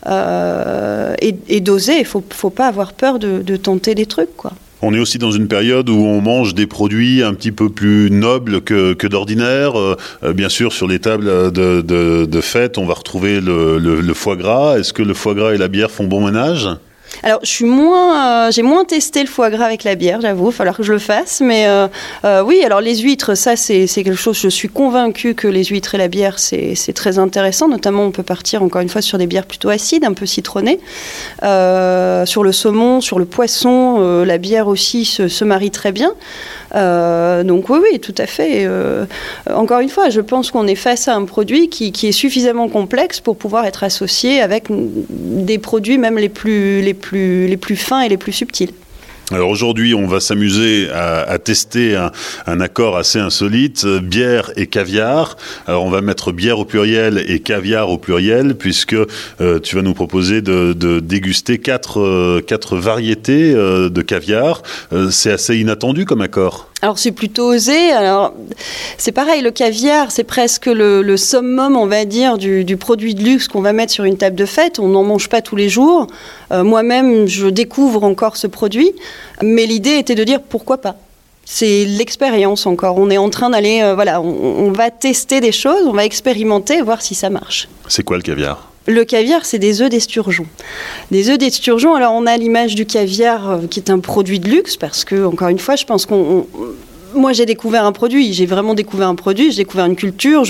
Euh, 0.06 1.14
et, 1.20 1.61
d'oser, 1.61 1.99
il 1.99 2.06
faut, 2.06 2.25
faut 2.31 2.50
pas 2.50 2.67
avoir 2.67 2.93
peur 2.93 3.19
de, 3.19 3.56
tenter 3.56 3.94
des 3.94 4.06
trucs, 4.06 4.37
quoi. 4.37 4.53
On 4.82 4.94
est 4.94 4.99
aussi 4.99 5.19
dans 5.19 5.31
une 5.31 5.49
période 5.49 5.91
où 5.91 6.05
on 6.05 6.20
mange 6.20 6.55
des 6.55 6.67
produits 6.67 7.22
un 7.22 7.34
petit 7.34 7.53
peu 7.53 7.69
plus 7.69 8.10
nobles 8.10 8.63
que, 8.63 9.06
d'ordinaire. 9.06 9.79
Euh, 9.79 9.96
bien 10.32 10.49
sûr, 10.49 10.72
sur 10.72 10.89
les 10.89 10.99
tables 10.99 11.53
de, 11.53 11.81
de, 11.82 12.41
fête, 12.41 12.79
on 12.79 12.87
va 12.87 12.94
retrouver 12.94 13.41
le 13.41 14.15
foie 14.15 14.37
gras. 14.37 14.79
Est-ce 14.79 14.93
que 14.93 15.03
le 15.03 15.15
foie 15.15 15.34
gras 15.34 15.55
et 15.55 15.58
la 15.58 15.69
bière 15.69 15.91
font 15.91 16.05
bon 16.05 16.25
ménage? 16.25 16.69
Alors, 17.22 17.41
je 17.43 17.65
moins, 17.65 18.46
euh, 18.46 18.50
j'ai 18.50 18.62
moins 18.62 18.84
testé 18.84 19.20
le 19.20 19.29
foie 19.29 19.50
gras 19.50 19.67
avec 19.67 19.84
la 19.84 19.94
bière, 19.94 20.20
j'avoue. 20.20 20.46
Il 20.46 20.53
va 20.53 20.56
falloir 20.56 20.77
que 20.77 20.82
je 20.82 20.93
le 20.93 20.98
fasse. 20.98 21.41
Mais 21.41 21.67
euh, 21.67 21.89
euh, 22.24 22.43
oui, 22.43 22.62
alors 22.65 22.81
les 22.81 22.96
huîtres, 22.98 23.34
ça, 23.34 23.56
c'est 23.56 23.86
quelque 23.86 24.15
chose. 24.15 24.39
Je 24.39 24.48
suis 24.48 24.69
convaincue 24.69 25.34
que 25.34 25.48
les 25.48 25.65
huîtres 25.65 25.94
et 25.94 25.98
la 25.98 26.08
bière, 26.08 26.39
c'est 26.39 26.93
très 26.94 27.19
intéressant. 27.19 27.69
Notamment, 27.69 28.05
on 28.05 28.10
peut 28.10 28.22
partir 28.22 28.62
encore 28.62 28.81
une 28.81 28.89
fois 28.89 29.03
sur 29.03 29.19
des 29.19 29.27
bières 29.27 29.46
plutôt 29.46 29.69
acides, 29.69 30.05
un 30.05 30.15
peu 30.15 30.27
citronnées. 30.27 30.81
sur 31.41 32.43
le 32.43 32.53
saumon, 32.53 33.00
sur 33.00 33.19
le 33.19 33.24
poisson, 33.24 34.24
la 34.24 34.39
bière 34.39 34.69
aussi 34.69 35.05
se, 35.05 35.44
marie 35.44 35.70
très 35.70 35.93
bien. 35.93 36.12
donc 36.72 37.69
oui, 37.69 37.79
oui, 37.82 38.00
tout 38.00 38.15
à 38.19 38.27
fait. 38.27 38.69
encore 39.53 39.81
une 39.81 39.89
fois, 39.89 40.08
je 40.10 40.20
pense 40.20 40.50
qu'on 40.50 40.67
est 40.67 40.74
face 40.74 41.08
à 41.08 41.15
un 41.15 41.24
produit 41.24 41.69
qui, 41.69 41.93
qui, 41.93 42.08
est 42.08 42.12
suffisamment 42.12 42.69
complexe 42.69 43.20
pour 43.20 43.36
pouvoir 43.36 43.67
être 43.67 43.84
associé 43.84 44.41
avec 44.41 44.67
des 44.70 45.58
produits 45.58 45.98
même 45.98 46.19
les 46.19 46.29
plus 46.29 46.81
les 47.12 47.56
plus 47.56 47.76
fins 47.76 48.02
et 48.02 48.08
les 48.08 48.17
plus 48.17 48.32
subtils. 48.32 48.72
Alors 49.32 49.48
aujourd'hui, 49.48 49.94
on 49.94 50.08
va 50.08 50.19
s'amuser 50.19 50.90
à, 50.90 51.38
tester 51.38 51.94
un, 52.46 52.60
accord 52.60 52.96
assez 52.96 53.20
insolite, 53.20 53.86
bière 53.86 54.50
et 54.56 54.67
caviar. 54.67 55.36
Alors 55.69 55.84
on 55.84 55.90
va 55.90 56.00
mettre 56.00 56.32
bière 56.32 56.58
au 56.58 56.64
pluriel 56.64 57.24
et 57.29 57.38
caviar 57.38 57.90
au 57.90 57.98
pluriel, 57.98 58.56
puisque 58.56 58.96
euh, 59.40 59.60
tu 59.60 59.76
vas 59.76 59.82
nous 59.82 59.94
proposer 59.94 60.43
de, 60.43 60.72
déguster 60.98 61.58
quatre, 61.58 62.00
euh, 62.00 62.43
variétés 62.72 63.55
euh, 63.55 63.88
de 63.88 64.02
caviar. 64.02 64.62
c'est 65.12 65.31
assez 65.31 65.56
inattendu 65.56 66.06
comme 66.06 66.22
accord. 66.22 66.69
Alors 66.82 66.99
c'est 66.99 67.13
plutôt 67.13 67.46
osé. 67.46 67.91
Alors 67.93 68.32
c'est 68.96 69.13
pareil, 69.13 69.43
le 69.43 69.51
caviar, 69.51 70.10
c'est 70.10 70.25
presque 70.25 70.67
le, 70.67 71.17
summum, 71.17 71.77
on 71.77 71.87
va 71.87 72.05
dire, 72.05 72.39
du, 72.39 72.77
produit 72.77 73.15
de 73.15 73.22
luxe 73.22 73.49
qu'on 73.49 73.60
va 73.60 73.72
mettre 73.72 73.93
sur 73.93 74.05
une 74.05 74.17
table 74.17 74.37
de 74.37 74.46
fête. 74.46 74.79
On 74.79 74.89
n'en 74.89 75.05
mange 75.05 75.29
pas 75.29 75.43
tous 75.43 75.56
les 75.56 75.69
jours. 75.69 76.06
Euh, 76.53 76.65
moi-même, 76.65 77.27
je 77.27 77.49
découvre 77.49 78.05
encore 78.05 78.37
ce 78.37 78.46
produit, 78.46 78.93
mais 79.43 79.67
l'idée 79.67 79.96
était 79.99 80.15
de 80.15 80.25
dire 80.25 80.41
pourquoi 80.41 80.79
pas. 80.79 80.96
C'est 81.44 81.84
l'expérience 81.84 82.67
encore. 82.67 82.96
On 82.99 83.10
est 83.10 83.19
en 83.19 83.29
train 83.29 83.51
d'aller, 83.51 83.81
euh, 83.82 83.94
voilà, 83.94 84.20
on, 84.20 84.69
on 84.69 84.72
va 84.72 84.91
tester 84.91 85.41
des 85.41 85.53
choses, 85.53 85.87
on 85.87 85.93
va 85.93 86.05
expérimenter, 86.05 86.81
voir 86.81 87.03
si 87.03 87.15
ça 87.15 87.29
marche. 87.29 87.69
C'est 87.89 88.05
quoi 88.05 88.17
le 88.17 88.22
caviar? 88.22 88.69
Le 88.87 89.05
caviar, 89.05 89.44
c'est 89.44 89.58
des 89.58 89.82
œufs 89.82 89.91
d'esturgeon. 89.91 90.46
Des 91.10 91.29
œufs 91.29 91.39
d'esturgeon, 91.39 91.94
alors 91.94 92.13
on 92.15 92.27
a 92.27 92.37
l'image 92.37 92.75
du 92.75 92.87
caviar 92.87 93.51
euh, 93.51 93.58
qui 93.69 93.81
est 93.81 93.91
un 93.91 93.99
produit 93.99 94.41
de 94.41 94.49
luxe, 94.49 94.77
parce 94.77 95.05
que, 95.05 95.25
encore 95.25 95.49
une 95.49 95.58
fois, 95.58 95.77
je 95.77 95.84
pense 95.84 96.06
qu'on 96.06 96.46
moi 97.13 97.32
j'ai 97.32 97.44
découvert 97.44 97.84
un 97.84 97.91
produit, 97.91 98.32
j'ai 98.32 98.46
vraiment 98.46 98.72
découvert 98.72 99.08
un 99.08 99.17
produit, 99.17 99.51
j'ai 99.51 99.65
découvert 99.65 99.87
une 99.87 99.96
culture. 99.96 100.44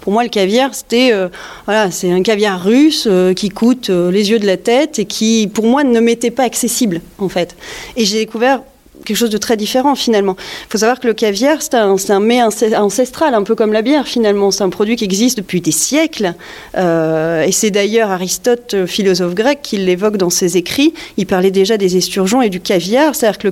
Pour 0.00 0.12
moi, 0.12 0.22
le 0.22 0.28
caviar, 0.28 0.72
c'était 0.72 1.12
euh, 1.12 1.28
voilà, 1.64 1.90
c'est 1.90 2.12
un 2.12 2.22
caviar 2.22 2.62
russe 2.62 3.08
euh, 3.10 3.34
qui 3.34 3.48
coûte 3.48 3.88
les 3.88 4.30
yeux 4.30 4.38
de 4.38 4.46
la 4.46 4.56
tête 4.56 5.00
et 5.00 5.06
qui, 5.06 5.50
pour 5.52 5.66
moi, 5.66 5.82
ne 5.82 5.98
m'était 5.98 6.30
pas 6.30 6.44
accessible 6.44 7.00
en 7.18 7.28
fait. 7.28 7.56
Et 7.96 8.04
j'ai 8.04 8.18
découvert 8.18 8.60
quelque 9.04 9.16
chose 9.16 9.30
de 9.30 9.38
très 9.38 9.56
différent 9.56 9.94
finalement. 9.94 10.36
Il 10.38 10.70
faut 10.70 10.78
savoir 10.78 11.00
que 11.00 11.06
le 11.06 11.14
caviar, 11.14 11.62
c'est 11.62 11.74
un, 11.74 11.96
un, 12.08 12.20
mets 12.20 12.42
ancestral, 12.42 13.34
un 13.34 13.42
peu 13.42 13.54
comme 13.54 13.72
la 13.72 13.82
bière 13.82 14.06
finalement. 14.06 14.50
C'est 14.50 14.64
un 14.64 14.70
produit 14.70 14.96
qui 14.96 15.04
existe 15.04 15.38
depuis 15.38 15.60
des 15.60 15.72
siècles. 15.72 16.34
Euh, 16.76 17.44
et 17.44 17.52
c'est 17.52 17.70
d'ailleurs 17.70 18.10
Aristote, 18.10 18.86
philosophe 18.86 19.34
grec, 19.34 19.60
qui 19.62 19.76
l'évoque 19.76 20.16
dans 20.16 20.30
ses 20.30 20.56
écrits. 20.56 20.94
Il 21.16 21.26
parlait 21.26 21.50
déjà 21.50 21.76
des 21.76 21.96
esturgeons 21.96 22.42
et 22.42 22.50
du 22.50 22.60
caviar. 22.60 23.14
C'est-à-dire 23.14 23.38
que 23.38 23.48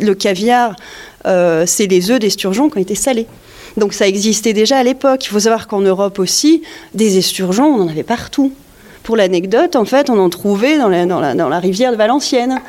le, 0.00 0.14
caviar 0.14 0.76
euh, 1.26 1.64
c'est 1.66 1.86
les 1.86 2.10
œufs 2.10 2.18
d'esturgeon 2.18 2.68
qui 2.68 2.78
ont 2.78 2.80
été 2.80 2.94
salés. 2.94 3.26
Donc 3.76 3.94
ça 3.94 4.06
existait 4.06 4.52
déjà 4.52 4.78
à 4.78 4.82
l'époque. 4.82 5.24
Il 5.24 5.28
faut 5.28 5.40
savoir 5.40 5.66
qu'en 5.66 5.80
Europe 5.80 6.18
aussi, 6.18 6.62
des 6.94 7.16
esturgeons, 7.16 7.66
on 7.66 7.82
en 7.82 7.88
avait 7.88 8.02
partout. 8.02 8.52
Pour 9.02 9.16
l'anecdote, 9.16 9.74
en 9.74 9.84
fait, 9.84 10.10
on 10.10 10.18
en 10.18 10.28
trouvait 10.28 10.78
dans 10.78 10.88
la 10.88 11.58
rivière 11.58 11.90
de 11.90 11.96
Valenciennes. 11.96 12.60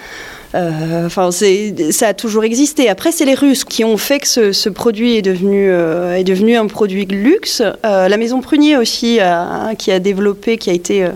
Euh, 0.55 1.05
enfin, 1.07 1.29
ça 1.31 2.07
a 2.07 2.13
toujours 2.13 2.43
existé. 2.43 2.89
Après, 2.89 3.11
c'est 3.11 3.25
les 3.25 3.33
Russes 3.33 3.63
qui 3.63 3.83
ont 3.83 3.97
fait 3.97 4.19
que 4.19 4.51
ce, 4.51 4.69
produit 4.69 5.17
est 5.17 5.21
devenu, 5.21 5.69
euh, 5.69 6.15
est 6.15 6.23
devenu 6.23 6.55
un 6.55 6.67
produit 6.67 7.05
de 7.05 7.15
luxe. 7.15 7.61
Euh, 7.61 8.07
la 8.07 8.17
maison 8.17 8.41
Prunier 8.41 8.77
aussi, 8.77 9.19
qui 9.77 9.91
a 9.91 9.99
développé, 9.99 10.57
qui 10.57 10.69
a 10.69 10.73
été 10.73 11.07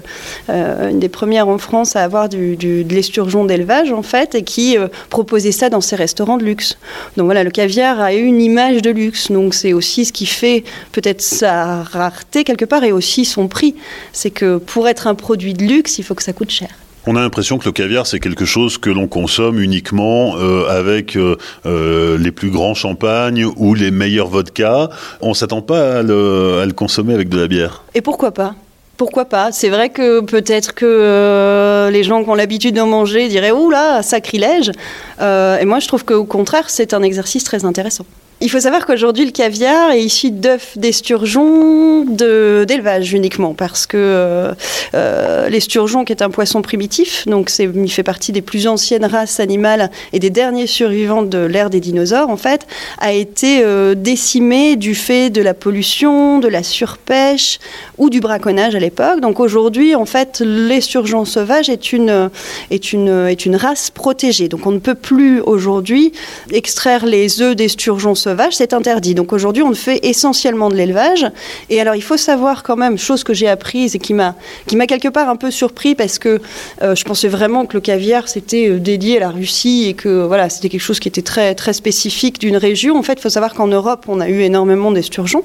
une 0.50 1.00
des 1.00 1.10
premières 1.10 1.48
en 1.48 1.58
France 1.58 1.96
à 1.96 2.04
avoir 2.04 2.30
du, 2.30 2.56
de 2.56 2.94
l'esturgeon 2.94 3.46
d'élevage, 3.46 3.92
en 3.92 4.04
fait, 4.04 4.36
et 4.36 4.44
qui 4.44 4.78
proposait 5.10 5.52
ça 5.52 5.70
dans 5.70 5.82
ses 5.82 5.96
restaurants 5.96 6.38
de 6.38 6.44
luxe. 6.44 6.78
Donc 7.16 7.26
voilà, 7.26 7.44
le 7.44 7.52
caviar 7.52 8.00
a 8.00 8.14
eu 8.14 8.24
une 8.24 8.42
image 8.42 8.82
de 8.82 8.90
luxe. 8.90 9.32
Donc 9.32 9.54
c'est 9.54 9.74
aussi 9.74 10.06
ce 10.06 10.14
qui 10.14 10.26
fait 10.26 10.64
peut-être 10.92 11.22
sa 11.22 11.84
rareté 11.84 12.44
quelque 12.44 12.66
part 12.66 12.84
et 12.84 12.92
aussi 12.92 13.26
son 13.26 13.48
prix. 13.48 13.76
C'est 14.14 14.32
que 14.32 14.58
pour 14.58 14.88
être 14.88 15.08
un 15.08 15.16
produit 15.16 15.54
de 15.54 15.64
luxe, 15.64 16.00
il 16.00 16.04
faut 16.04 16.16
que 16.16 16.24
ça 16.24 16.34
coûte 16.34 16.52
cher. 16.52 16.70
On 17.10 17.16
a 17.16 17.22
l'impression 17.22 17.58
que 17.58 17.64
le 17.64 17.72
caviar, 17.72 18.06
c'est 18.06 18.20
quelque 18.20 18.44
chose 18.44 18.78
que 18.78 18.90
l'on 18.90 19.08
consomme 19.08 19.62
uniquement 19.62 20.36
euh, 20.36 20.68
avec 20.68 21.16
euh, 21.16 21.38
euh, 21.66 22.18
les 22.18 22.34
plus 22.34 22.50
grands 22.50 22.74
champagnes 22.74 23.46
ou 23.46 23.74
les 23.74 23.92
meilleurs 23.92 24.28
vodkas. 24.28 24.90
On 25.22 25.30
ne 25.30 25.34
s'attend 25.34 25.62
pas 25.62 26.00
à 26.00 26.04
le, 26.04 26.70
consommer 26.76 27.14
avec 27.14 27.30
de 27.30 27.40
la 27.40 27.48
bière. 27.48 27.84
Et 27.96 28.02
pourquoi 28.02 28.32
pas? 28.32 28.56
Pourquoi 28.98 29.24
pas? 29.24 29.54
C'est 29.54 29.70
vrai 29.70 29.90
que 29.90 30.20
peut-être 30.20 30.76
que 30.76 31.88
les 31.90 32.04
gens 32.04 32.26
qui 32.26 32.30
ont 32.30 32.36
l'habitude 32.36 32.76
d'en 32.76 32.88
manger 32.88 33.30
diraient 33.30 33.52
«Ouh 33.54 33.70
là, 33.70 34.04
sacrilège 34.04 34.74
euh,!» 35.22 35.58
Et 35.62 35.66
moi, 35.66 35.80
je 35.80 35.88
trouve 35.88 36.04
qu'au 36.04 36.26
contraire, 36.26 36.70
c'est 36.70 36.94
un 36.94 37.04
exercice 37.04 37.46
très 37.46 37.64
intéressant. 37.64 38.06
Il 38.40 38.52
faut 38.52 38.60
savoir 38.60 38.86
qu'aujourd'hui, 38.86 39.26
le 39.26 39.32
caviar 39.32 39.90
est 39.90 40.04
issu 40.04 40.30
d'œufs 40.30 40.78
d'esturgeon 40.78 42.06
d'élevage 42.06 43.12
uniquement, 43.12 43.56
parce 43.56 43.88
que 43.88 43.98
euh, 43.98 44.54
euh, 44.94 45.50
l'esturgeon, 45.50 46.06
qui 46.06 46.14
est 46.14 46.22
un 46.22 46.30
poisson 46.30 46.62
primitif, 46.62 47.28
donc 47.28 47.52
il 47.58 47.92
fait 47.92 48.04
partie 48.04 48.32
des 48.32 48.44
plus 48.44 48.68
anciennes 48.68 49.06
races 49.06 49.40
animales 49.40 49.90
et 50.14 50.20
des 50.20 50.30
derniers 50.30 50.68
survivants 50.68 51.24
de 51.24 51.40
l'ère 51.40 51.72
des 51.72 51.80
dinosaures, 51.80 52.30
en 52.30 52.38
fait, 52.38 52.68
a 53.00 53.12
été 53.12 53.64
euh, 53.64 53.96
décimé 53.96 54.76
du 54.76 54.94
fait 54.94 55.32
de 55.32 55.42
la 55.42 55.56
pollution, 55.56 56.38
de 56.38 56.48
la 56.48 56.62
surpêche 56.62 57.58
ou 57.98 58.12
du 58.12 58.20
braconnage 58.20 58.76
à 58.76 58.80
l'époque. 58.80 59.20
Donc 59.20 59.40
aujourd'hui, 59.40 59.96
en 59.96 60.06
fait, 60.06 60.44
l'esturgeon 60.46 61.26
sauvage 61.26 61.70
est 61.70 61.92
une, 61.92 62.30
est, 62.70 62.94
une, 62.94 63.28
est 63.28 63.48
une 63.48 63.56
race 63.56 63.90
protégée. 63.90 64.48
Donc 64.48 64.68
on 64.68 64.72
ne 64.72 64.80
peut 64.80 64.96
plus 64.96 65.42
aujourd'hui 65.42 66.12
extraire 66.52 67.04
les 67.04 67.42
œufs 67.42 67.56
d'esturgeon 67.56 68.14
sauvage 68.14 68.27
c'est 68.52 68.74
interdit. 68.74 69.16
Donc 69.16 69.34
aujourd'hui, 69.34 69.64
on 69.64 69.74
fait 69.74 70.00
essentiellement 70.04 70.70
de 70.70 70.76
l'élevage. 70.76 71.26
Et 71.70 71.80
alors, 71.82 71.96
il 71.96 72.02
faut 72.02 72.18
savoir 72.18 72.64
quand 72.64 72.76
même, 72.76 72.98
chose 72.98 73.24
que 73.24 73.34
j'ai 73.34 73.48
apprise 73.48 73.96
et 73.96 74.00
qui 74.00 74.14
m'a, 74.14 74.36
qui 74.66 74.76
m'a 74.76 74.88
quelque 74.88 75.08
part 75.08 75.30
un 75.30 75.36
peu 75.36 75.52
surpris 75.52 75.96
parce 75.96 76.20
que 76.20 76.42
euh, 76.82 76.96
je 76.96 77.04
pensais 77.04 77.28
vraiment 77.28 77.66
que 77.66 77.74
le 77.76 77.82
caviar 77.82 78.28
c'était 78.28 78.70
euh, 78.70 78.80
dédié 78.80 79.18
à 79.18 79.20
la 79.22 79.30
Russie 79.30 79.86
et 79.88 79.94
que 79.94 80.26
voilà, 80.26 80.50
c'était 80.50 80.70
quelque 80.70 80.82
chose 80.82 81.00
qui 81.00 81.08
était 81.08 81.22
très, 81.22 81.56
très 81.56 81.74
spécifique 81.74 82.40
d'une 82.40 82.58
région. 82.58 82.98
En 82.98 83.04
fait, 83.04 83.14
il 83.14 83.22
faut 83.22 83.30
savoir 83.30 83.54
qu'en 83.54 83.68
Europe, 83.68 84.06
on 84.08 84.20
a 84.20 84.30
eu 84.30 84.42
énormément 84.42 84.92
d'esturgeons 84.92 85.44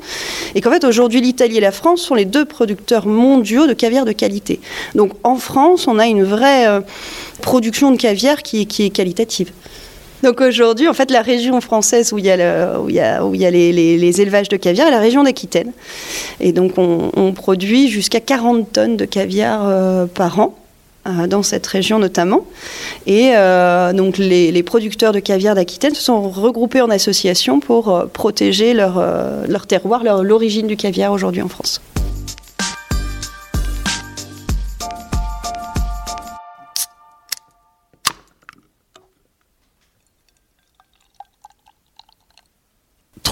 et 0.54 0.60
qu'en 0.60 0.70
fait, 0.70 0.84
aujourd'hui, 0.84 1.20
l'Italie 1.20 1.58
et 1.58 1.60
la 1.60 1.72
France 1.72 2.02
sont 2.02 2.14
les 2.14 2.24
deux 2.24 2.44
producteurs 2.44 3.06
mondiaux 3.06 3.66
de 3.66 3.72
caviar 3.72 4.04
de 4.04 4.12
qualité. 4.12 4.60
Donc 4.94 5.12
en 5.22 5.36
France, 5.36 5.86
on 5.86 5.98
a 5.98 6.06
une 6.06 6.24
vraie 6.24 6.66
euh, 6.68 6.80
production 7.40 7.90
de 7.90 7.96
caviar 7.96 8.42
qui, 8.42 8.66
qui 8.66 8.84
est 8.84 8.90
qualitative. 8.90 9.50
Donc 10.22 10.40
aujourd'hui, 10.40 10.88
en 10.88 10.94
fait, 10.94 11.10
la 11.10 11.22
région 11.22 11.60
française 11.60 12.12
où 12.12 12.18
il 12.18 12.24
y 12.26 12.30
a, 12.30 13.50
les, 13.50 14.20
élevages 14.20 14.48
de 14.48 14.56
caviar 14.56 14.88
est 14.88 14.92
la 14.92 15.00
région 15.00 15.24
d'Aquitaine. 15.24 15.72
Et 16.40 16.52
donc 16.52 16.78
on, 16.78 17.32
produit 17.32 17.88
jusqu'à 17.88 18.20
40 18.20 18.72
tonnes 18.72 18.96
de 18.96 19.04
caviar 19.04 19.62
euh, 19.64 20.06
par 20.06 20.38
an 20.38 20.54
euh, 21.06 21.26
dans 21.26 21.42
cette 21.42 21.66
région 21.66 21.98
notamment. 21.98 22.44
Et 23.06 23.32
euh, 23.34 23.92
donc 23.92 24.18
les, 24.18 24.62
producteurs 24.62 25.12
de 25.12 25.18
caviar 25.18 25.54
d'Aquitaine 25.54 25.94
se 25.94 26.02
sont 26.02 26.28
regroupés 26.30 26.82
en 26.82 26.90
association 26.90 27.58
pour 27.58 28.06
protéger 28.12 28.74
leur, 28.74 29.02
leur 29.48 29.66
terroir, 29.66 30.04
l'origine 30.22 30.66
du 30.66 30.76
caviar 30.76 31.12
aujourd'hui 31.12 31.42
en 31.42 31.48
France. 31.48 31.80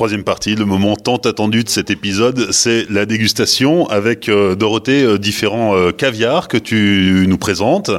Troisième 0.00 0.24
partie, 0.24 0.54
le 0.54 0.64
moment 0.64 0.96
tant 0.96 1.18
attendu 1.18 1.62
de 1.62 1.68
cet 1.68 1.90
épisode, 1.90 2.52
c'est 2.52 2.86
la 2.88 3.04
dégustation 3.04 3.86
avec 3.90 4.30
euh, 4.30 4.54
Dorothée 4.54 5.02
euh, 5.02 5.18
différents 5.18 5.76
euh, 5.76 5.92
caviars 5.92 6.48
que 6.48 6.56
tu 6.56 7.26
nous 7.28 7.36
présentes 7.36 7.90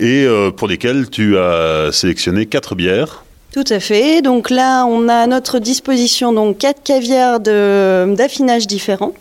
et 0.00 0.26
pour 0.56 0.66
lesquels 0.66 1.10
tu 1.10 1.36
as 1.36 1.90
sélectionné 1.92 2.46
quatre 2.46 2.74
bières. 2.74 3.24
Tout 3.52 3.66
à 3.68 3.80
fait. 3.80 4.22
Donc 4.22 4.48
là, 4.48 4.86
on 4.86 5.10
a 5.10 5.14
à 5.16 5.26
notre 5.26 5.58
disposition 5.58 6.32
donc 6.32 6.56
quatre 6.56 6.82
caviars 6.82 7.38
d'affinage 7.38 8.66
différents. 8.66 9.12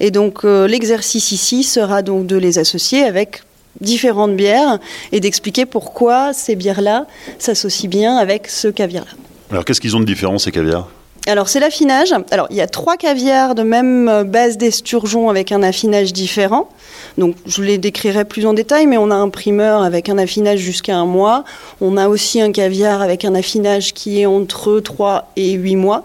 Et 0.00 0.10
donc 0.10 0.44
l'exercice 0.44 1.32
ici 1.32 1.64
sera 1.64 2.00
donc 2.00 2.26
de 2.26 2.36
les 2.38 2.58
associer 2.58 3.02
avec 3.02 3.42
différentes 3.82 4.36
bières 4.36 4.78
et 5.12 5.20
d'expliquer 5.20 5.66
pourquoi 5.66 6.32
ces 6.32 6.56
bières-là 6.56 7.06
s'associent 7.38 7.90
bien 7.90 8.16
avec 8.16 8.48
ce 8.48 8.68
caviar-là. 8.68 9.12
Alors 9.50 9.66
qu'est-ce 9.66 9.82
qu'ils 9.82 9.94
ont 9.96 10.00
de 10.00 10.06
différent 10.06 10.38
ces 10.38 10.50
caviars? 10.50 10.88
Alors 11.26 11.48
c'est 11.48 11.60
l'affinage. 11.60 12.14
Alors 12.30 12.46
il 12.50 12.56
y 12.56 12.60
a 12.60 12.66
trois 12.66 12.96
caviars 12.96 13.54
de 13.54 13.62
même 13.62 14.24
base 14.24 14.58
d'esturgeon 14.58 15.30
avec 15.30 15.52
un 15.52 15.62
affinage 15.62 16.12
différent. 16.12 16.68
Donc 17.16 17.36
je 17.46 17.62
les 17.62 17.78
décrirai 17.78 18.24
plus 18.24 18.46
en 18.46 18.52
détail, 18.52 18.86
mais 18.86 18.98
on 18.98 19.10
a 19.10 19.14
un 19.14 19.30
primeur 19.30 19.82
avec 19.82 20.08
un 20.08 20.18
affinage 20.18 20.58
jusqu'à 20.58 20.96
un 20.96 21.06
mois. 21.06 21.44
On 21.80 21.96
a 21.96 22.08
aussi 22.08 22.40
un 22.40 22.52
caviar 22.52 23.00
avec 23.02 23.24
un 23.24 23.34
affinage 23.34 23.94
qui 23.94 24.20
est 24.20 24.26
entre 24.26 24.80
3 24.80 25.30
et 25.36 25.52
8 25.52 25.76
mois. 25.76 26.04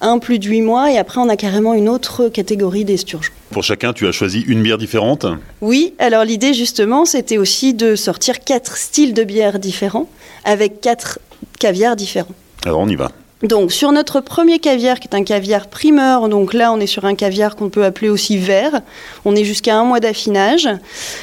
Un 0.00 0.18
plus 0.18 0.38
de 0.38 0.46
8 0.46 0.62
mois 0.62 0.92
et 0.92 0.98
après 0.98 1.20
on 1.20 1.28
a 1.28 1.36
carrément 1.36 1.74
une 1.74 1.88
autre 1.88 2.28
catégorie 2.28 2.84
d'esturgeon. 2.84 3.32
Pour 3.50 3.64
chacun, 3.64 3.92
tu 3.92 4.06
as 4.06 4.12
choisi 4.12 4.40
une 4.46 4.62
bière 4.62 4.78
différente? 4.78 5.26
Oui, 5.60 5.94
alors 5.98 6.24
l'idée 6.24 6.52
justement 6.52 7.04
c'était 7.04 7.38
aussi 7.38 7.72
de 7.72 7.96
sortir 7.96 8.40
quatre 8.40 8.76
styles 8.76 9.14
de 9.14 9.24
bières 9.24 9.58
différents 9.58 10.08
avec 10.44 10.80
quatre 10.80 11.18
caviars 11.58 11.96
différents. 11.96 12.34
Alors 12.64 12.80
on 12.80 12.88
y 12.88 12.96
va. 12.96 13.10
Donc 13.44 13.70
sur 13.70 13.92
notre 13.92 14.20
premier 14.20 14.58
caviar 14.58 14.98
qui 14.98 15.06
est 15.06 15.14
un 15.14 15.22
caviar 15.22 15.68
primeur, 15.68 16.28
donc 16.28 16.54
là 16.54 16.72
on 16.72 16.80
est 16.80 16.88
sur 16.88 17.04
un 17.04 17.14
caviar 17.14 17.54
qu'on 17.54 17.68
peut 17.68 17.84
appeler 17.84 18.08
aussi 18.08 18.36
vert, 18.36 18.80
on 19.24 19.36
est 19.36 19.44
jusqu'à 19.44 19.76
un 19.76 19.84
mois 19.84 20.00
d'affinage. 20.00 20.68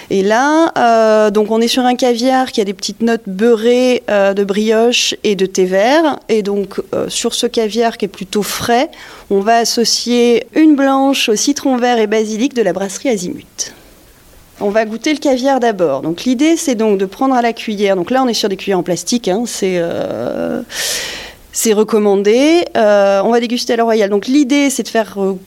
Et 0.10 0.24
là, 0.24 0.72
euh, 0.78 1.30
donc 1.30 1.52
on 1.52 1.60
est 1.60 1.68
sur 1.68 1.84
un 1.84 1.96
caviar 1.96 2.54
qui 2.54 2.62
a 2.62 2.64
des 2.64 2.74
petites 2.74 3.02
notes 3.02 3.24
beurrées 3.28 4.02
euh, 4.10 4.34
de 4.34 4.46
brioche 4.46 5.14
et 5.26 5.36
de 5.36 5.46
thé 5.46 5.66
vert. 5.66 6.20
Et 6.30 6.42
donc 6.42 6.82
euh, 6.94 7.10
sur 7.10 7.34
ce 7.34 7.48
caviar 7.48 7.98
qui 7.98 8.06
est 8.06 8.10
plutôt 8.10 8.44
frais, 8.44 8.90
on 9.30 9.42
va 9.42 9.58
associer 9.58 10.48
une 10.56 10.78
blanche 10.78 11.28
au 11.28 11.36
citron 11.36 11.76
vert 11.76 12.00
et 12.00 12.08
basilic 12.08 12.54
de 12.54 12.62
la 12.62 12.72
brasserie 12.72 13.10
Azimut. 13.10 13.74
On 14.62 14.70
va 14.70 14.86
goûter 14.86 15.12
le 15.12 15.20
caviar 15.20 15.60
d'abord. 15.60 16.02
Donc 16.02 16.24
l'idée 16.24 16.56
c'est 16.56 16.76
donc 16.76 16.98
de 16.98 17.06
prendre 17.06 17.36
à 17.36 17.42
la 17.42 17.52
cuillère. 17.52 17.98
Donc 17.98 18.10
là 18.10 18.24
on 18.24 18.28
est 18.30 18.34
sur 18.34 18.48
des 18.48 18.56
cuillères 18.56 18.80
en 18.80 18.84
plastique. 18.84 19.28
Hein, 19.28 19.44
c'est 19.46 19.82
c'est 21.56 21.72
recommandé. 21.72 22.66
Euh, 22.76 23.22
on 23.24 23.32
va 23.32 23.40
déguster 23.40 23.74
à 23.74 23.76
la 23.78 23.86
royale. 23.86 24.10
Donc 24.10 24.28
l'idée, 24.28 24.70
c'est 24.70 24.84
de 24.84 24.90
faire 24.90 25.16
euh, 25.18 25.40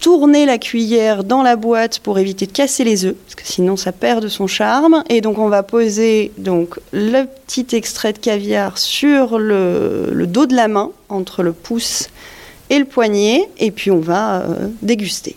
tourner 0.00 0.46
la 0.46 0.56
cuillère 0.56 1.24
dans 1.24 1.42
la 1.42 1.56
boîte 1.56 1.98
pour 1.98 2.18
éviter 2.18 2.46
de 2.46 2.52
casser 2.52 2.84
les 2.84 3.04
œufs, 3.04 3.14
parce 3.14 3.34
que 3.34 3.42
sinon 3.44 3.76
ça 3.76 3.92
perd 3.92 4.22
de 4.22 4.28
son 4.28 4.46
charme. 4.46 5.04
Et 5.10 5.20
donc 5.20 5.38
on 5.38 5.48
va 5.48 5.62
poser 5.62 6.32
donc 6.38 6.80
le 6.90 7.24
petit 7.24 7.76
extrait 7.76 8.14
de 8.14 8.18
caviar 8.18 8.78
sur 8.78 9.38
le, 9.38 10.24
dos 10.26 10.46
de 10.46 10.56
la 10.56 10.68
main, 10.68 10.90
entre 11.10 11.42
le 11.42 11.52
pouce 11.52 12.08
et 12.70 12.78
le 12.78 12.86
poignet, 12.86 13.46
et 13.58 13.70
puis 13.70 13.90
on 13.90 14.00
va 14.00 14.40
euh, 14.40 14.68
déguster. 14.80 15.36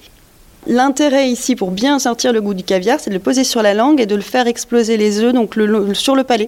L'intérêt 0.65 1.29
ici 1.29 1.58
pour 1.58 1.72
bien 1.72 2.00
sentir 2.00 2.32
le 2.32 2.39
goût 2.39 2.53
du 2.53 2.63
caviar, 2.63 3.01
c'est 3.01 3.10
de 3.10 3.15
le 3.15 3.22
poser 3.22 3.44
sur 3.44 3.62
la 3.62 3.74
langue 3.74 4.00
et 4.00 4.06
de 4.06 4.15
le 4.15 4.22
faire 4.22 4.48
exploser 4.48 4.96
les 4.96 5.20
œufs 5.20 5.34
donc 5.34 5.56
sur 5.94 6.15
le 6.15 6.24
palais, 6.24 6.48